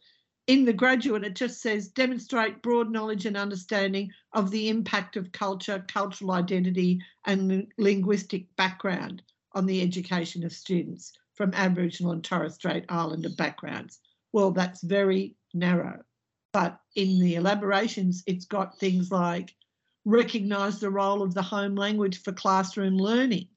in 0.46 0.64
the 0.64 0.72
graduate, 0.72 1.24
it 1.24 1.34
just 1.34 1.60
says 1.60 1.88
demonstrate 1.88 2.62
broad 2.62 2.90
knowledge 2.90 3.26
and 3.26 3.36
understanding 3.36 4.12
of 4.32 4.50
the 4.50 4.68
impact 4.68 5.16
of 5.16 5.32
culture, 5.32 5.84
cultural 5.88 6.32
identity, 6.32 7.00
and 7.24 7.66
linguistic 7.78 8.54
background 8.54 9.22
on 9.52 9.66
the 9.66 9.82
education 9.82 10.44
of 10.44 10.52
students 10.52 11.12
from 11.34 11.52
Aboriginal 11.54 12.12
and 12.12 12.22
Torres 12.22 12.54
Strait 12.54 12.84
Islander 12.88 13.30
backgrounds. 13.36 13.98
Well, 14.32 14.50
that's 14.50 14.82
very 14.82 15.36
narrow. 15.54 16.02
But 16.52 16.78
in 16.94 17.18
the 17.18 17.34
elaborations, 17.34 18.22
it's 18.26 18.46
got 18.46 18.78
things 18.78 19.10
like 19.10 19.54
recognise 20.04 20.78
the 20.78 20.90
role 20.90 21.22
of 21.22 21.34
the 21.34 21.42
home 21.42 21.74
language 21.74 22.22
for 22.22 22.32
classroom 22.32 22.96
learning 22.96 23.48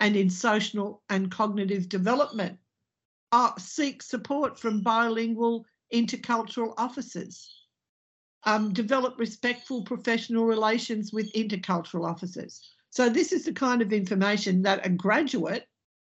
and 0.00 0.16
in 0.16 0.30
social 0.30 1.02
and 1.10 1.30
cognitive 1.30 1.88
development. 1.88 2.58
Uh, 3.32 3.52
seek 3.58 4.02
support 4.02 4.58
from 4.58 4.82
bilingual 4.82 5.64
intercultural 5.94 6.74
officers. 6.78 7.54
Um, 8.44 8.72
develop 8.72 9.18
respectful 9.18 9.84
professional 9.84 10.46
relations 10.46 11.12
with 11.12 11.32
intercultural 11.34 12.08
officers. 12.08 12.74
So 12.88 13.08
this 13.08 13.32
is 13.32 13.44
the 13.44 13.52
kind 13.52 13.82
of 13.82 13.92
information 13.92 14.62
that 14.62 14.84
a 14.84 14.88
graduate 14.88 15.66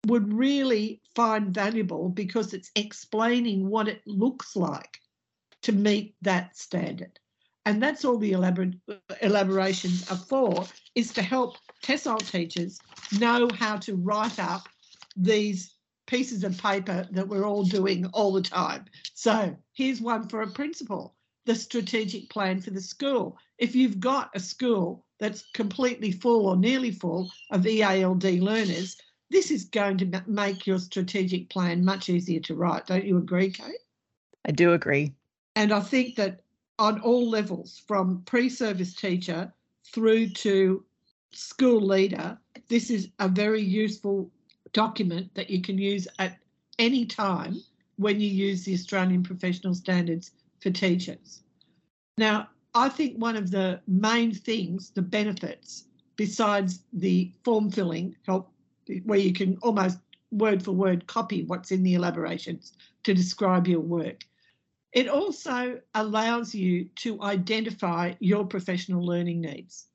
would 0.06 0.32
really 0.32 1.00
find 1.14 1.54
valuable 1.54 2.08
because 2.08 2.54
it's 2.54 2.70
explaining 2.76 3.68
what 3.68 3.88
it 3.88 4.02
looks 4.06 4.56
like 4.56 5.00
to 5.62 5.72
meet 5.72 6.14
that 6.22 6.56
standard. 6.56 7.18
And 7.66 7.82
that's 7.82 8.04
all 8.04 8.18
the 8.18 8.32
elabor- 8.32 8.78
elaborations 9.22 10.10
are 10.10 10.16
for, 10.16 10.66
is 10.94 11.12
to 11.14 11.22
help 11.22 11.56
TESOL 11.82 12.18
teachers 12.30 12.78
know 13.18 13.48
how 13.58 13.78
to 13.78 13.96
write 13.96 14.38
up 14.38 14.68
these 15.16 15.74
pieces 16.06 16.44
of 16.44 16.58
paper 16.58 17.08
that 17.12 17.26
we're 17.26 17.46
all 17.46 17.64
doing 17.64 18.06
all 18.12 18.32
the 18.32 18.42
time. 18.42 18.84
So 19.14 19.56
here's 19.72 20.02
one 20.02 20.28
for 20.28 20.42
a 20.42 20.50
principal, 20.50 21.14
the 21.46 21.54
strategic 21.54 22.28
plan 22.28 22.60
for 22.60 22.70
the 22.70 22.80
school. 22.80 23.38
If 23.58 23.74
you've 23.74 24.00
got 24.00 24.30
a 24.34 24.40
school 24.40 25.06
that's 25.18 25.44
completely 25.54 26.12
full 26.12 26.46
or 26.46 26.56
nearly 26.56 26.90
full 26.90 27.30
of 27.50 27.62
EALD 27.62 28.40
learners, 28.40 28.96
this 29.30 29.50
is 29.50 29.64
going 29.64 29.98
to 29.98 30.22
make 30.26 30.66
your 30.66 30.78
strategic 30.78 31.48
plan 31.48 31.84
much 31.84 32.08
easier 32.08 32.40
to 32.40 32.54
write. 32.54 32.86
Don't 32.86 33.04
you 33.04 33.18
agree, 33.18 33.50
Kate? 33.50 33.80
I 34.44 34.52
do 34.52 34.72
agree. 34.72 35.12
And 35.56 35.72
I 35.72 35.80
think 35.80 36.16
that 36.16 36.40
on 36.78 37.00
all 37.00 37.28
levels, 37.28 37.82
from 37.86 38.22
pre 38.26 38.48
service 38.48 38.94
teacher 38.94 39.52
through 39.92 40.30
to 40.30 40.84
school 41.32 41.80
leader, 41.80 42.38
this 42.68 42.90
is 42.90 43.10
a 43.18 43.28
very 43.28 43.62
useful 43.62 44.30
document 44.72 45.34
that 45.34 45.50
you 45.50 45.62
can 45.62 45.78
use 45.78 46.08
at 46.18 46.38
any 46.78 47.06
time 47.06 47.56
when 47.96 48.20
you 48.20 48.28
use 48.28 48.64
the 48.64 48.74
Australian 48.74 49.22
Professional 49.22 49.74
Standards 49.74 50.32
for 50.60 50.70
teachers. 50.70 51.42
Now, 52.18 52.48
I 52.74 52.88
think 52.88 53.16
one 53.16 53.36
of 53.36 53.50
the 53.50 53.80
main 53.86 54.34
things, 54.34 54.90
the 54.90 55.02
benefits, 55.02 55.84
besides 56.16 56.80
the 56.92 57.32
form 57.44 57.70
filling 57.70 58.16
help, 58.26 58.50
where 59.04 59.18
you 59.18 59.32
can 59.32 59.56
almost 59.62 59.98
word 60.30 60.62
for 60.62 60.72
word 60.72 61.06
copy 61.06 61.44
what's 61.44 61.70
in 61.70 61.82
the 61.82 61.94
elaborations 61.94 62.72
to 63.04 63.14
describe 63.14 63.66
your 63.66 63.80
work. 63.80 64.24
It 64.92 65.08
also 65.08 65.80
allows 65.94 66.54
you 66.54 66.84
to 66.96 67.20
identify 67.22 68.14
your 68.20 68.44
professional 68.44 69.04
learning 69.04 69.40
needs. 69.40 69.86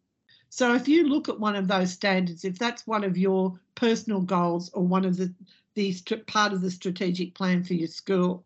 So 0.50 0.74
if 0.74 0.88
you 0.88 1.08
look 1.08 1.30
at 1.30 1.40
one 1.40 1.56
of 1.56 1.68
those 1.68 1.92
standards, 1.92 2.44
if 2.44 2.58
that's 2.58 2.88
one 2.88 3.04
of 3.04 3.18
your 3.18 3.60
personal 3.76 4.22
goals 4.22 4.70
or 4.74 4.84
one 4.84 5.06
of 5.06 5.16
the, 5.16 5.34
the 5.76 5.94
part 6.28 6.54
of 6.54 6.62
the 6.62 6.72
strategic 6.72 7.36
plan 7.36 7.64
for 7.64 7.76
your 7.76 7.88
school, 7.88 8.44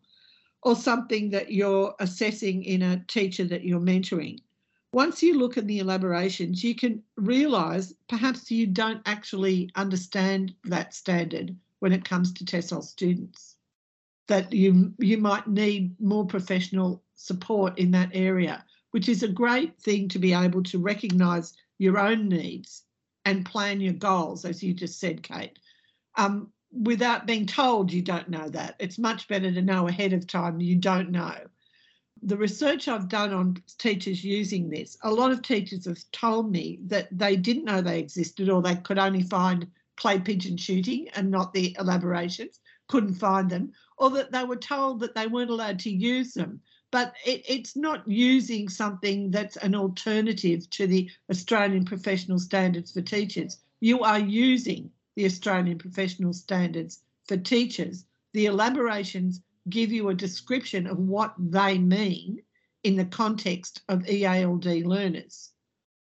or 0.62 0.76
something 0.76 1.30
that 1.30 1.52
you're 1.52 1.94
assessing 2.00 2.64
in 2.64 2.82
a 2.82 3.04
teacher 3.08 3.44
that 3.46 3.64
you're 3.64 3.80
mentoring, 3.80 4.40
once 4.94 5.24
you 5.24 5.38
look 5.38 5.58
at 5.58 5.66
the 5.66 5.80
elaborations, 5.80 6.64
you 6.64 6.76
can 6.76 7.02
realise 7.18 7.94
perhaps 8.08 8.52
you 8.52 8.68
don't 8.68 9.02
actually 9.08 9.70
understand 9.76 10.54
that 10.66 10.94
standard 10.94 11.56
when 11.80 11.92
it 11.92 12.06
comes 12.06 12.32
to 12.32 12.46
TESOL 12.46 12.84
students. 12.84 13.58
That 14.28 14.54
you 14.54 14.94
you 15.00 15.18
might 15.18 15.48
need 15.48 16.00
more 16.00 16.26
professional 16.26 17.04
support 17.16 17.78
in 17.78 17.92
that 17.92 18.12
area, 18.14 18.64
which 18.92 19.10
is 19.10 19.24
a 19.24 19.28
great 19.28 19.78
thing 19.80 20.08
to 20.10 20.20
be 20.20 20.34
able 20.34 20.64
to 20.64 20.80
recognise 20.80 21.54
your 21.80 22.00
own 22.00 22.30
needs 22.30 22.84
and 23.26 23.46
plan 23.46 23.82
your 23.82 23.94
goals, 23.94 24.46
as 24.46 24.64
you 24.64 24.74
just 24.74 25.00
said, 25.00 25.24
Kate. 25.24 25.58
Um, 26.16 26.52
without 26.72 27.26
being 27.26 27.46
told 27.46 27.92
you 27.92 28.02
don't 28.02 28.30
know 28.30 28.48
that. 28.50 28.76
It's 28.80 28.98
much 28.98 29.28
better 29.28 29.52
to 29.52 29.62
know 29.62 29.88
ahead 29.88 30.14
of 30.14 30.28
time 30.28 30.62
you 30.62 30.76
don't 30.76 31.12
know. 31.12 31.36
The 32.26 32.38
research 32.38 32.88
I've 32.88 33.10
done 33.10 33.34
on 33.34 33.62
teachers 33.78 34.24
using 34.24 34.70
this, 34.70 34.98
a 35.04 35.12
lot 35.12 35.34
of 35.34 35.42
teachers 35.42 35.84
have 35.84 36.10
told 36.14 36.50
me 36.50 36.80
that 36.86 37.10
they 37.12 37.36
didn't 37.36 37.66
know 37.66 37.82
they 37.82 38.00
existed 38.00 38.48
or 38.48 38.62
they 38.62 38.78
could 38.78 38.98
only 38.98 39.24
find 39.24 39.68
clay 39.98 40.22
pigeon 40.22 40.56
shooting 40.56 41.10
and 41.16 41.30
not 41.30 41.54
the 41.54 41.76
elaborations, 41.78 42.62
couldn't 42.88 43.16
find 43.16 43.50
them, 43.50 43.74
or 43.98 44.10
that 44.12 44.32
they 44.32 44.46
were 44.46 44.56
told 44.56 45.02
that 45.02 45.16
they 45.16 45.28
weren't 45.28 45.50
allowed 45.50 45.80
to 45.80 45.90
use 45.90 46.34
them. 46.34 46.62
But 46.92 47.14
it, 47.26 47.44
it's 47.46 47.76
not 47.76 48.08
using 48.08 48.70
something 48.70 49.30
that's 49.30 49.58
an 49.58 49.76
alternative 49.76 50.70
to 50.70 50.88
the 50.88 51.10
Australian 51.30 51.84
professional 51.84 52.40
standards 52.40 52.94
for 52.94 53.02
teachers. 53.02 53.58
You 53.82 54.00
are 54.00 54.20
using 54.20 54.92
the 55.18 55.26
Australian 55.26 55.78
professional 55.78 56.32
standards 56.32 57.02
for 57.28 57.36
teachers. 57.36 58.06
The 58.32 58.46
elaborations 58.46 59.42
give 59.70 59.92
you 59.92 60.10
a 60.10 60.14
description 60.14 60.88
of 60.88 60.98
what 60.98 61.34
they 61.38 61.78
mean 61.78 62.42
in 62.84 62.96
the 62.96 63.06
context 63.06 63.82
of 63.90 64.04
EALD 64.08 64.86
learners 64.86 65.52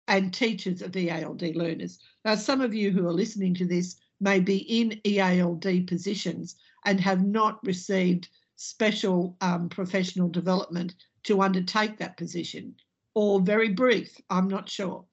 and 0.07 0.33
teachers 0.33 0.81
of 0.81 0.91
EALD 0.91 1.55
learners. 1.55 2.00
Now, 2.24 2.35
some 2.35 2.62
of 2.62 2.74
you 2.74 2.91
who 2.91 3.07
are 3.07 3.13
listening 3.13 3.53
to 3.55 3.65
this 3.65 3.95
may 4.19 4.39
be 4.39 4.57
in 4.57 5.00
EALD 5.03 5.88
positions 5.88 6.55
and 6.85 7.00
have 7.00 7.25
not 7.25 7.63
received 7.65 8.29
special 8.55 9.35
um, 9.41 9.69
professional 9.69 10.29
development 10.29 10.95
to 11.24 11.41
undertake 11.41 11.97
that 11.97 12.17
position, 12.17 12.75
or 13.15 13.39
very 13.39 13.69
brief, 13.69 14.15
I'm 14.29 14.47
not 14.47 14.69
sure. 14.69 15.05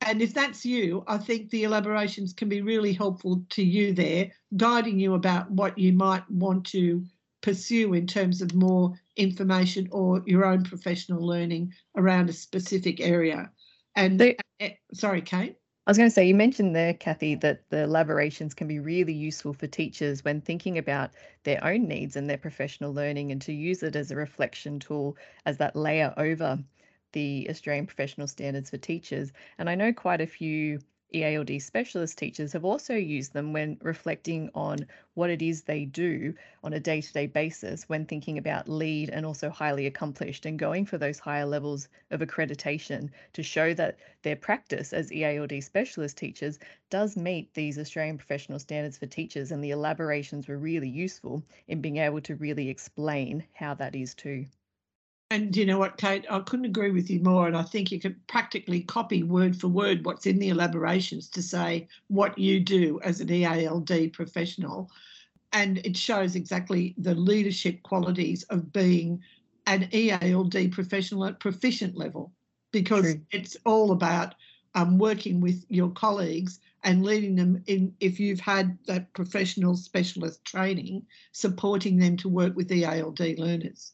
And 0.00 0.22
if 0.22 0.32
that's 0.32 0.64
you, 0.64 1.04
I 1.06 1.18
think 1.18 1.50
the 1.50 1.64
elaborations 1.64 2.32
can 2.32 2.48
be 2.48 2.62
really 2.62 2.92
helpful 2.92 3.44
to 3.50 3.62
you 3.62 3.92
there, 3.92 4.30
guiding 4.56 4.98
you 4.98 5.14
about 5.14 5.50
what 5.50 5.76
you 5.76 5.92
might 5.92 6.28
want 6.30 6.64
to 6.66 7.04
pursue 7.40 7.94
in 7.94 8.06
terms 8.06 8.42
of 8.42 8.54
more 8.54 8.92
information 9.16 9.88
or 9.90 10.22
your 10.26 10.44
own 10.44 10.64
professional 10.64 11.24
learning 11.24 11.72
around 11.96 12.28
a 12.28 12.32
specific 12.32 13.00
area. 13.00 13.50
And 13.96 14.20
so, 14.20 14.32
uh, 14.60 14.68
sorry, 14.92 15.22
Kate. 15.22 15.56
I 15.86 15.90
was 15.90 15.96
going 15.96 16.10
to 16.10 16.14
say, 16.14 16.26
you 16.26 16.34
mentioned 16.34 16.76
there, 16.76 16.92
Kathy, 16.92 17.34
that 17.36 17.62
the 17.70 17.84
elaborations 17.84 18.52
can 18.52 18.68
be 18.68 18.78
really 18.78 19.14
useful 19.14 19.54
for 19.54 19.66
teachers 19.66 20.22
when 20.22 20.42
thinking 20.42 20.76
about 20.76 21.12
their 21.44 21.64
own 21.64 21.88
needs 21.88 22.14
and 22.14 22.28
their 22.28 22.36
professional 22.36 22.92
learning 22.92 23.32
and 23.32 23.40
to 23.42 23.54
use 23.54 23.82
it 23.82 23.96
as 23.96 24.10
a 24.10 24.16
reflection 24.16 24.78
tool 24.78 25.16
as 25.46 25.56
that 25.56 25.74
layer 25.74 26.12
over 26.18 26.58
the 27.12 27.46
Australian 27.48 27.86
Professional 27.86 28.26
Standards 28.26 28.68
for 28.68 28.76
Teachers. 28.76 29.32
And 29.56 29.70
I 29.70 29.76
know 29.76 29.92
quite 29.92 30.20
a 30.20 30.26
few 30.26 30.80
EALD 31.14 31.58
specialist 31.62 32.18
teachers 32.18 32.52
have 32.52 32.66
also 32.66 32.94
used 32.94 33.32
them 33.32 33.54
when 33.54 33.78
reflecting 33.80 34.50
on 34.54 34.86
what 35.14 35.30
it 35.30 35.40
is 35.40 35.62
they 35.62 35.86
do 35.86 36.34
on 36.62 36.74
a 36.74 36.80
day 36.80 37.00
to 37.00 37.12
day 37.14 37.26
basis 37.26 37.88
when 37.88 38.04
thinking 38.04 38.36
about 38.36 38.68
lead 38.68 39.08
and 39.08 39.24
also 39.24 39.48
highly 39.48 39.86
accomplished 39.86 40.44
and 40.44 40.58
going 40.58 40.84
for 40.84 40.98
those 40.98 41.18
higher 41.18 41.46
levels 41.46 41.88
of 42.10 42.20
accreditation 42.20 43.08
to 43.32 43.42
show 43.42 43.72
that 43.72 43.96
their 44.22 44.36
practice 44.36 44.92
as 44.92 45.10
EALD 45.10 45.62
specialist 45.62 46.18
teachers 46.18 46.58
does 46.90 47.16
meet 47.16 47.54
these 47.54 47.78
Australian 47.78 48.18
professional 48.18 48.58
standards 48.58 48.98
for 48.98 49.06
teachers. 49.06 49.50
And 49.50 49.64
the 49.64 49.70
elaborations 49.70 50.46
were 50.46 50.58
really 50.58 50.90
useful 50.90 51.42
in 51.68 51.80
being 51.80 51.96
able 51.96 52.20
to 52.20 52.36
really 52.36 52.68
explain 52.68 53.44
how 53.54 53.72
that 53.74 53.94
is 53.94 54.14
too. 54.14 54.44
And 55.30 55.54
you 55.54 55.66
know 55.66 55.78
what, 55.78 55.98
Kate, 55.98 56.24
I 56.30 56.40
couldn't 56.40 56.64
agree 56.64 56.90
with 56.90 57.10
you 57.10 57.20
more. 57.20 57.46
And 57.46 57.56
I 57.56 57.62
think 57.62 57.92
you 57.92 58.00
could 58.00 58.26
practically 58.28 58.80
copy 58.80 59.22
word 59.22 59.60
for 59.60 59.68
word 59.68 60.06
what's 60.06 60.24
in 60.24 60.38
the 60.38 60.48
elaborations 60.48 61.28
to 61.30 61.42
say 61.42 61.86
what 62.06 62.38
you 62.38 62.60
do 62.60 62.98
as 63.04 63.20
an 63.20 63.28
EALD 63.28 64.14
professional. 64.14 64.90
And 65.52 65.78
it 65.78 65.98
shows 65.98 66.34
exactly 66.34 66.94
the 66.96 67.14
leadership 67.14 67.82
qualities 67.82 68.42
of 68.44 68.72
being 68.72 69.22
an 69.66 69.88
EALD 69.92 70.72
professional 70.72 71.26
at 71.26 71.40
proficient 71.40 71.94
level, 71.94 72.32
because 72.72 73.02
True. 73.02 73.20
it's 73.30 73.56
all 73.66 73.92
about 73.92 74.34
um, 74.74 74.96
working 74.96 75.42
with 75.42 75.62
your 75.68 75.90
colleagues 75.90 76.58
and 76.84 77.04
leading 77.04 77.34
them 77.34 77.62
in, 77.66 77.94
if 78.00 78.18
you've 78.18 78.40
had 78.40 78.78
that 78.86 79.12
professional 79.12 79.76
specialist 79.76 80.42
training, 80.44 81.04
supporting 81.32 81.98
them 81.98 82.16
to 82.16 82.30
work 82.30 82.56
with 82.56 82.70
EALD 82.70 83.38
learners. 83.38 83.92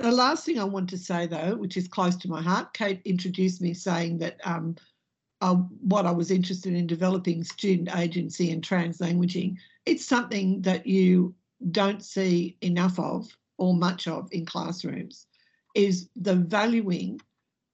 The 0.00 0.10
last 0.10 0.46
thing 0.46 0.58
I 0.58 0.64
want 0.64 0.88
to 0.90 0.98
say, 0.98 1.26
though, 1.26 1.56
which 1.56 1.76
is 1.76 1.86
close 1.86 2.16
to 2.16 2.28
my 2.28 2.40
heart, 2.40 2.72
Kate 2.72 3.02
introduced 3.04 3.60
me 3.60 3.74
saying 3.74 4.16
that 4.18 4.40
um, 4.44 4.76
uh, 5.42 5.56
what 5.56 6.06
I 6.06 6.10
was 6.10 6.30
interested 6.30 6.72
in 6.72 6.86
developing 6.86 7.44
student 7.44 7.94
agency 7.94 8.50
and 8.50 8.66
translanguaging. 8.66 9.56
It's 9.84 10.06
something 10.06 10.62
that 10.62 10.86
you 10.86 11.34
don't 11.70 12.02
see 12.02 12.56
enough 12.62 12.98
of 12.98 13.28
or 13.58 13.74
much 13.74 14.08
of 14.08 14.30
in 14.32 14.46
classrooms, 14.46 15.26
is 15.74 16.08
the 16.16 16.34
valuing 16.34 17.20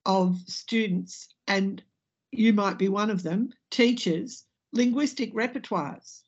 of 0.05 0.37
students, 0.49 1.29
and 1.47 1.81
you 2.33 2.53
might 2.53 2.77
be 2.77 2.89
one 2.89 3.09
of 3.09 3.23
them, 3.23 3.53
teachers, 3.71 4.43
linguistic 4.73 5.33
repertoires. 5.33 6.23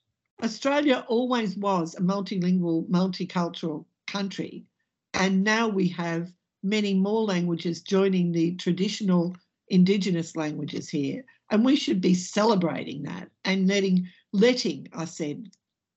Australia 0.45 1.05
always 1.09 1.57
was 1.57 1.97
a 1.97 2.01
multilingual, 2.01 2.89
multicultural 2.89 3.85
country 4.07 4.65
and 5.15 5.45
now 5.45 5.69
we 5.69 5.89
have 5.89 6.33
many 6.63 6.95
more 6.95 7.23
languages 7.23 7.83
joining 7.83 8.33
the 8.33 8.55
traditional 8.57 9.35
Indigenous 9.69 10.35
languages 10.37 10.89
here. 10.89 11.25
And 11.51 11.65
we 11.65 11.77
should 11.77 12.01
be 12.01 12.15
celebrating 12.15 13.03
that 13.05 13.31
and 13.45 13.67
letting, 13.67 14.09
letting, 14.33 14.89
I 14.93 15.05
said, 15.05 15.51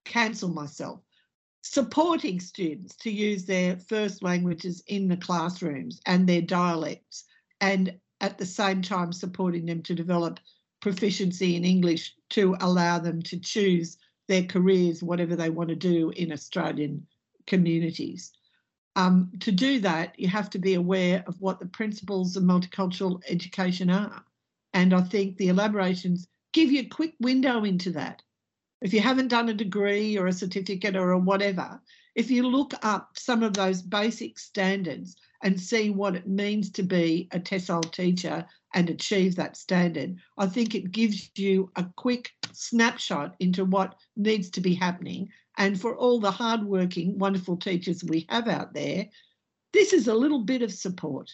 cancel 0.06 0.50
myself, 0.50 1.02
supporting 1.62 2.40
students 2.40 2.96
to 2.98 3.12
use 3.12 3.46
their 3.46 3.78
first 3.78 4.24
languages 4.24 4.84
in 4.88 5.08
the 5.08 5.18
classrooms 5.18 6.02
and 6.06 6.28
their 6.28 6.42
dialects, 6.42 7.26
and 7.60 7.98
at 8.22 8.38
the 8.38 8.46
same 8.46 8.82
time 8.82 9.12
supporting 9.12 9.66
them 9.66 9.82
to 9.84 9.96
develop 9.96 10.40
proficiency 10.82 11.56
in 11.56 11.66
English 11.66 12.16
to 12.30 12.56
allow 12.62 12.98
them 12.98 13.22
to 13.22 13.40
choose 13.40 13.98
their 14.28 14.44
careers, 14.44 15.04
whatever 15.04 15.36
they 15.36 15.50
want 15.50 15.70
to 15.70 15.76
do 15.76 16.12
in 16.12 16.32
Australian 16.32 17.06
communities. 17.46 18.32
Um, 18.96 19.32
to 19.40 19.52
do 19.52 19.80
that, 19.80 20.20
you 20.20 20.28
have 20.28 20.50
to 20.52 20.60
be 20.60 20.74
aware 20.74 21.24
of 21.28 21.40
what 21.40 21.60
the 21.60 21.66
principles 21.66 22.36
of 22.36 22.44
multicultural 22.44 23.22
education 23.30 23.90
are. 23.90 24.24
And 24.74 24.94
I 24.94 25.02
think 25.02 25.38
the 25.38 25.50
elaborations 25.50 26.28
give 26.54 26.72
you 26.72 26.82
a 26.82 26.86
quick 26.90 27.16
window 27.20 27.64
into 27.64 27.92
that. 27.92 28.22
If 28.82 28.94
you 28.94 29.00
haven't 29.00 29.30
done 29.30 29.50
a 29.50 29.54
degree 29.54 30.18
or 30.18 30.28
a 30.28 30.34
certificate 30.34 30.96
or 30.96 31.12
a 31.12 31.20
whatever, 31.20 31.80
if 32.16 32.30
you 32.30 32.48
look 32.48 32.74
up 32.84 33.12
some 33.18 33.44
of 33.44 33.54
those 33.54 33.82
basic 33.82 34.38
standards 34.38 35.16
and 35.44 35.60
see 35.60 35.90
what 35.90 36.16
it 36.16 36.28
means 36.28 36.70
to 36.72 36.84
be 36.84 37.30
a 37.32 37.40
TESOL 37.40 37.92
teacher 37.92 38.46
and 38.74 38.90
achieve 38.90 39.36
that 39.36 39.56
standard, 39.56 40.18
I 40.38 40.48
think 40.48 40.76
it 40.76 40.92
gives 40.92 41.30
you 41.36 41.72
a 41.76 41.86
quick 41.96 42.32
snapshot 42.52 43.36
into 43.40 43.64
what 43.64 43.96
needs 44.18 44.50
to 44.52 44.62
be 44.62 44.74
happening 44.74 45.30
and 45.62 45.80
for 45.80 45.96
all 45.96 46.20
the 46.20 46.32
hardworking, 46.32 47.20
wonderful 47.20 47.56
teachers 47.56 48.04
we 48.04 48.26
have 48.30 48.48
out 48.48 48.74
there, 48.74 49.06
this 49.74 49.94
is 49.94 50.08
a 50.08 50.16
little 50.16 50.40
bit 50.40 50.64
of 50.64 50.74
support. 50.74 51.30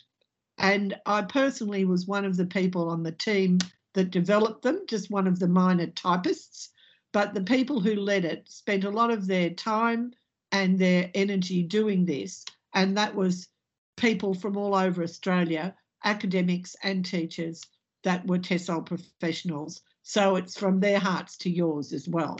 And 0.57 0.99
I 1.05 1.21
personally 1.21 1.85
was 1.85 2.07
one 2.07 2.25
of 2.25 2.35
the 2.35 2.45
people 2.45 2.89
on 2.89 3.03
the 3.03 3.13
team 3.13 3.59
that 3.93 4.11
developed 4.11 4.63
them, 4.63 4.81
just 4.85 5.09
one 5.09 5.27
of 5.27 5.39
the 5.39 5.47
minor 5.47 5.87
typists. 5.87 6.71
But 7.13 7.33
the 7.33 7.43
people 7.43 7.79
who 7.79 7.95
led 7.95 8.25
it 8.25 8.49
spent 8.49 8.83
a 8.83 8.89
lot 8.89 9.11
of 9.11 9.27
their 9.27 9.51
time 9.51 10.11
and 10.51 10.77
their 10.77 11.09
energy 11.13 11.63
doing 11.63 12.03
this. 12.03 12.43
And 12.73 12.97
that 12.97 13.15
was 13.15 13.47
people 13.95 14.33
from 14.33 14.57
all 14.57 14.75
over 14.75 15.03
Australia, 15.03 15.73
academics 16.03 16.75
and 16.83 17.05
teachers 17.05 17.61
that 18.03 18.27
were 18.27 18.39
TESOL 18.39 18.85
professionals. 18.85 19.83
So 20.03 20.35
it's 20.35 20.59
from 20.59 20.81
their 20.81 20.99
hearts 20.99 21.37
to 21.37 21.49
yours 21.49 21.93
as 21.93 22.09
well, 22.09 22.37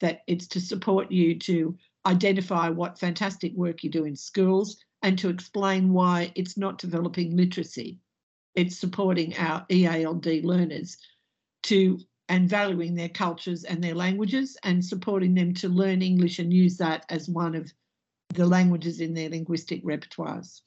that 0.00 0.22
it's 0.26 0.46
to 0.48 0.60
support 0.60 1.10
you 1.10 1.38
to 1.38 1.76
identify 2.06 2.68
what 2.68 2.98
fantastic 2.98 3.52
work 3.54 3.82
you 3.82 3.90
do 3.90 4.04
in 4.04 4.16
schools 4.16 4.78
and 5.02 5.18
to 5.18 5.28
explain 5.28 5.92
why 5.92 6.32
it's 6.34 6.56
not 6.56 6.78
developing 6.78 7.36
literacy. 7.36 7.98
It's 8.54 8.76
supporting 8.76 9.36
our 9.36 9.66
EALD 9.68 10.44
learners 10.44 10.96
to 11.64 11.98
and 12.28 12.48
valuing 12.48 12.94
their 12.94 13.08
cultures 13.08 13.64
and 13.64 13.82
their 13.82 13.94
languages 13.94 14.56
and 14.64 14.84
supporting 14.84 15.34
them 15.34 15.54
to 15.54 15.68
learn 15.68 16.02
English 16.02 16.38
and 16.38 16.52
use 16.52 16.76
that 16.78 17.04
as 17.08 17.28
one 17.28 17.54
of 17.54 17.72
the 18.30 18.46
languages 18.46 19.00
in 19.00 19.14
their 19.14 19.28
linguistic 19.28 19.84
repertoires. 19.84 20.62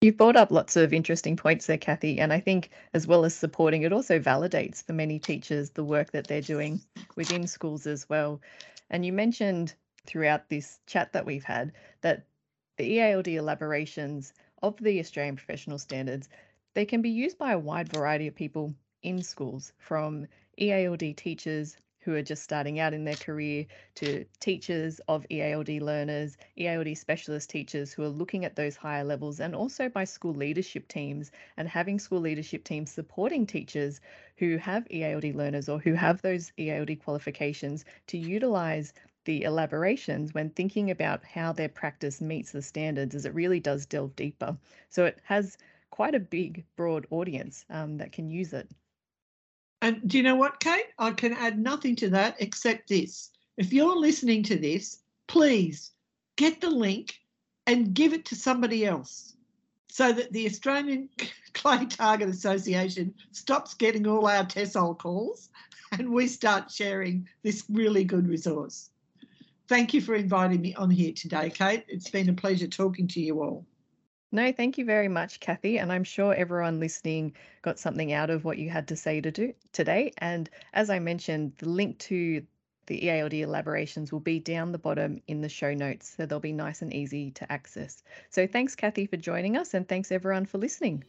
You've 0.00 0.16
brought 0.16 0.36
up 0.36 0.52
lots 0.52 0.76
of 0.76 0.92
interesting 0.92 1.36
points 1.36 1.66
there, 1.66 1.76
Kathy, 1.76 2.20
and 2.20 2.32
I 2.32 2.38
think 2.38 2.70
as 2.94 3.08
well 3.08 3.24
as 3.24 3.34
supporting, 3.34 3.82
it 3.82 3.92
also 3.92 4.20
validates 4.20 4.80
for 4.80 4.92
many 4.92 5.18
teachers 5.18 5.70
the 5.70 5.82
work 5.82 6.12
that 6.12 6.28
they're 6.28 6.40
doing 6.40 6.80
within 7.16 7.48
schools 7.48 7.84
as 7.84 8.08
well. 8.08 8.40
And 8.90 9.04
you 9.04 9.12
mentioned 9.12 9.74
throughout 10.06 10.48
this 10.48 10.78
chat 10.86 11.12
that 11.14 11.26
we've 11.26 11.42
had 11.42 11.72
that 12.02 12.26
the 12.76 12.84
EALD 12.84 13.26
elaborations 13.26 14.34
of 14.62 14.76
the 14.76 15.00
Australian 15.00 15.34
professional 15.34 15.78
standards, 15.78 16.28
they 16.74 16.84
can 16.84 17.02
be 17.02 17.10
used 17.10 17.36
by 17.36 17.50
a 17.50 17.58
wide 17.58 17.88
variety 17.88 18.28
of 18.28 18.36
people 18.36 18.72
in 19.02 19.20
schools, 19.20 19.72
from 19.78 20.28
EALD 20.60 21.16
teachers 21.16 21.76
who 22.08 22.14
are 22.14 22.22
just 22.22 22.42
starting 22.42 22.80
out 22.80 22.94
in 22.94 23.04
their 23.04 23.16
career 23.16 23.66
to 23.94 24.24
teachers 24.40 24.98
of 25.08 25.26
EALD 25.30 25.82
learners, 25.82 26.38
EALD 26.56 26.96
specialist 26.96 27.50
teachers 27.50 27.92
who 27.92 28.02
are 28.02 28.08
looking 28.08 28.46
at 28.46 28.56
those 28.56 28.76
higher 28.76 29.04
levels, 29.04 29.40
and 29.40 29.54
also 29.54 29.90
by 29.90 30.04
school 30.04 30.32
leadership 30.32 30.88
teams 30.88 31.30
and 31.58 31.68
having 31.68 31.98
school 31.98 32.20
leadership 32.20 32.64
teams 32.64 32.90
supporting 32.90 33.46
teachers 33.46 34.00
who 34.38 34.56
have 34.56 34.88
EALD 34.88 35.34
learners 35.34 35.68
or 35.68 35.78
who 35.80 35.92
have 35.92 36.22
those 36.22 36.50
EALD 36.58 36.98
qualifications 36.98 37.84
to 38.06 38.16
utilize 38.16 38.94
the 39.26 39.42
elaborations 39.42 40.32
when 40.32 40.48
thinking 40.48 40.90
about 40.90 41.22
how 41.22 41.52
their 41.52 41.68
practice 41.68 42.22
meets 42.22 42.52
the 42.52 42.62
standards 42.62 43.14
as 43.14 43.26
it 43.26 43.34
really 43.34 43.60
does 43.60 43.84
delve 43.84 44.16
deeper. 44.16 44.56
So 44.88 45.04
it 45.04 45.18
has 45.24 45.58
quite 45.90 46.14
a 46.14 46.20
big, 46.20 46.64
broad 46.74 47.06
audience 47.10 47.66
um, 47.68 47.98
that 47.98 48.12
can 48.12 48.30
use 48.30 48.54
it. 48.54 48.66
And 49.80 50.08
do 50.08 50.16
you 50.16 50.22
know 50.22 50.34
what, 50.34 50.60
Kate? 50.60 50.86
I 50.98 51.12
can 51.12 51.32
add 51.32 51.58
nothing 51.58 51.94
to 51.96 52.10
that 52.10 52.36
except 52.40 52.88
this. 52.88 53.30
If 53.56 53.72
you're 53.72 53.96
listening 53.96 54.42
to 54.44 54.56
this, 54.56 55.00
please 55.26 55.92
get 56.36 56.60
the 56.60 56.70
link 56.70 57.18
and 57.66 57.94
give 57.94 58.12
it 58.12 58.24
to 58.26 58.34
somebody 58.34 58.86
else 58.86 59.36
so 59.88 60.12
that 60.12 60.32
the 60.32 60.46
Australian 60.46 61.08
Clay 61.54 61.86
Target 61.86 62.28
Association 62.28 63.14
stops 63.32 63.74
getting 63.74 64.06
all 64.06 64.26
our 64.26 64.44
TESOL 64.44 64.98
calls 64.98 65.50
and 65.92 66.10
we 66.12 66.26
start 66.26 66.70
sharing 66.70 67.28
this 67.42 67.64
really 67.68 68.04
good 68.04 68.28
resource. 68.28 68.90
Thank 69.68 69.92
you 69.92 70.00
for 70.00 70.14
inviting 70.14 70.60
me 70.60 70.74
on 70.74 70.90
here 70.90 71.12
today, 71.12 71.50
Kate. 71.50 71.84
It's 71.88 72.10
been 72.10 72.28
a 72.28 72.34
pleasure 72.34 72.68
talking 72.68 73.06
to 73.08 73.20
you 73.20 73.42
all. 73.42 73.66
No, 74.30 74.52
thank 74.52 74.76
you 74.76 74.84
very 74.84 75.08
much, 75.08 75.40
Kathy. 75.40 75.78
And 75.78 75.90
I'm 75.90 76.04
sure 76.04 76.34
everyone 76.34 76.80
listening 76.80 77.34
got 77.62 77.78
something 77.78 78.12
out 78.12 78.28
of 78.28 78.44
what 78.44 78.58
you 78.58 78.68
had 78.68 78.88
to 78.88 78.96
say 78.96 79.20
to 79.20 79.30
do 79.30 79.54
today. 79.72 80.12
And 80.18 80.50
as 80.74 80.90
I 80.90 80.98
mentioned, 80.98 81.54
the 81.58 81.68
link 81.68 81.98
to 82.00 82.42
the 82.86 83.04
EALD 83.06 83.34
elaborations 83.42 84.12
will 84.12 84.20
be 84.20 84.40
down 84.40 84.72
the 84.72 84.78
bottom 84.78 85.20
in 85.28 85.40
the 85.42 85.48
show 85.48 85.74
notes, 85.74 86.14
so 86.16 86.26
they'll 86.26 86.40
be 86.40 86.52
nice 86.52 86.82
and 86.82 86.92
easy 86.92 87.30
to 87.32 87.50
access. 87.52 88.02
So 88.30 88.46
thanks, 88.46 88.74
Kathy, 88.74 89.06
for 89.06 89.18
joining 89.18 89.56
us, 89.56 89.74
and 89.74 89.86
thanks 89.86 90.10
everyone 90.10 90.46
for 90.46 90.58
listening. 90.58 91.04